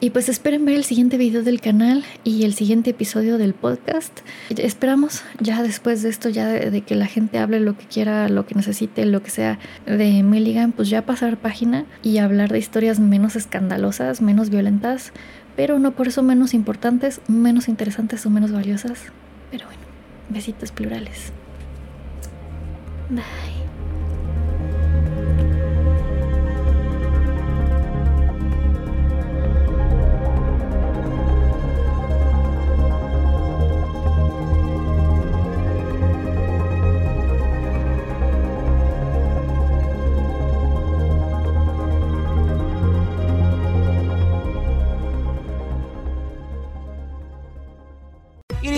[0.00, 4.20] Y pues esperen ver el siguiente video del canal y el siguiente episodio del podcast.
[4.50, 8.44] Esperamos ya después de esto, ya de, que la gente hable lo que quiera, lo
[8.44, 13.00] que necesite, lo que sea de Milligan, pues ya pasar página y hablar de historias
[13.00, 15.12] menos escandalosas, menos violentas,
[15.56, 19.04] pero no por eso menos importantes, menos interesantes o menos valiosas.
[19.50, 19.80] Pero bueno,
[20.28, 21.32] besitos plurales.
[23.08, 23.53] Bye.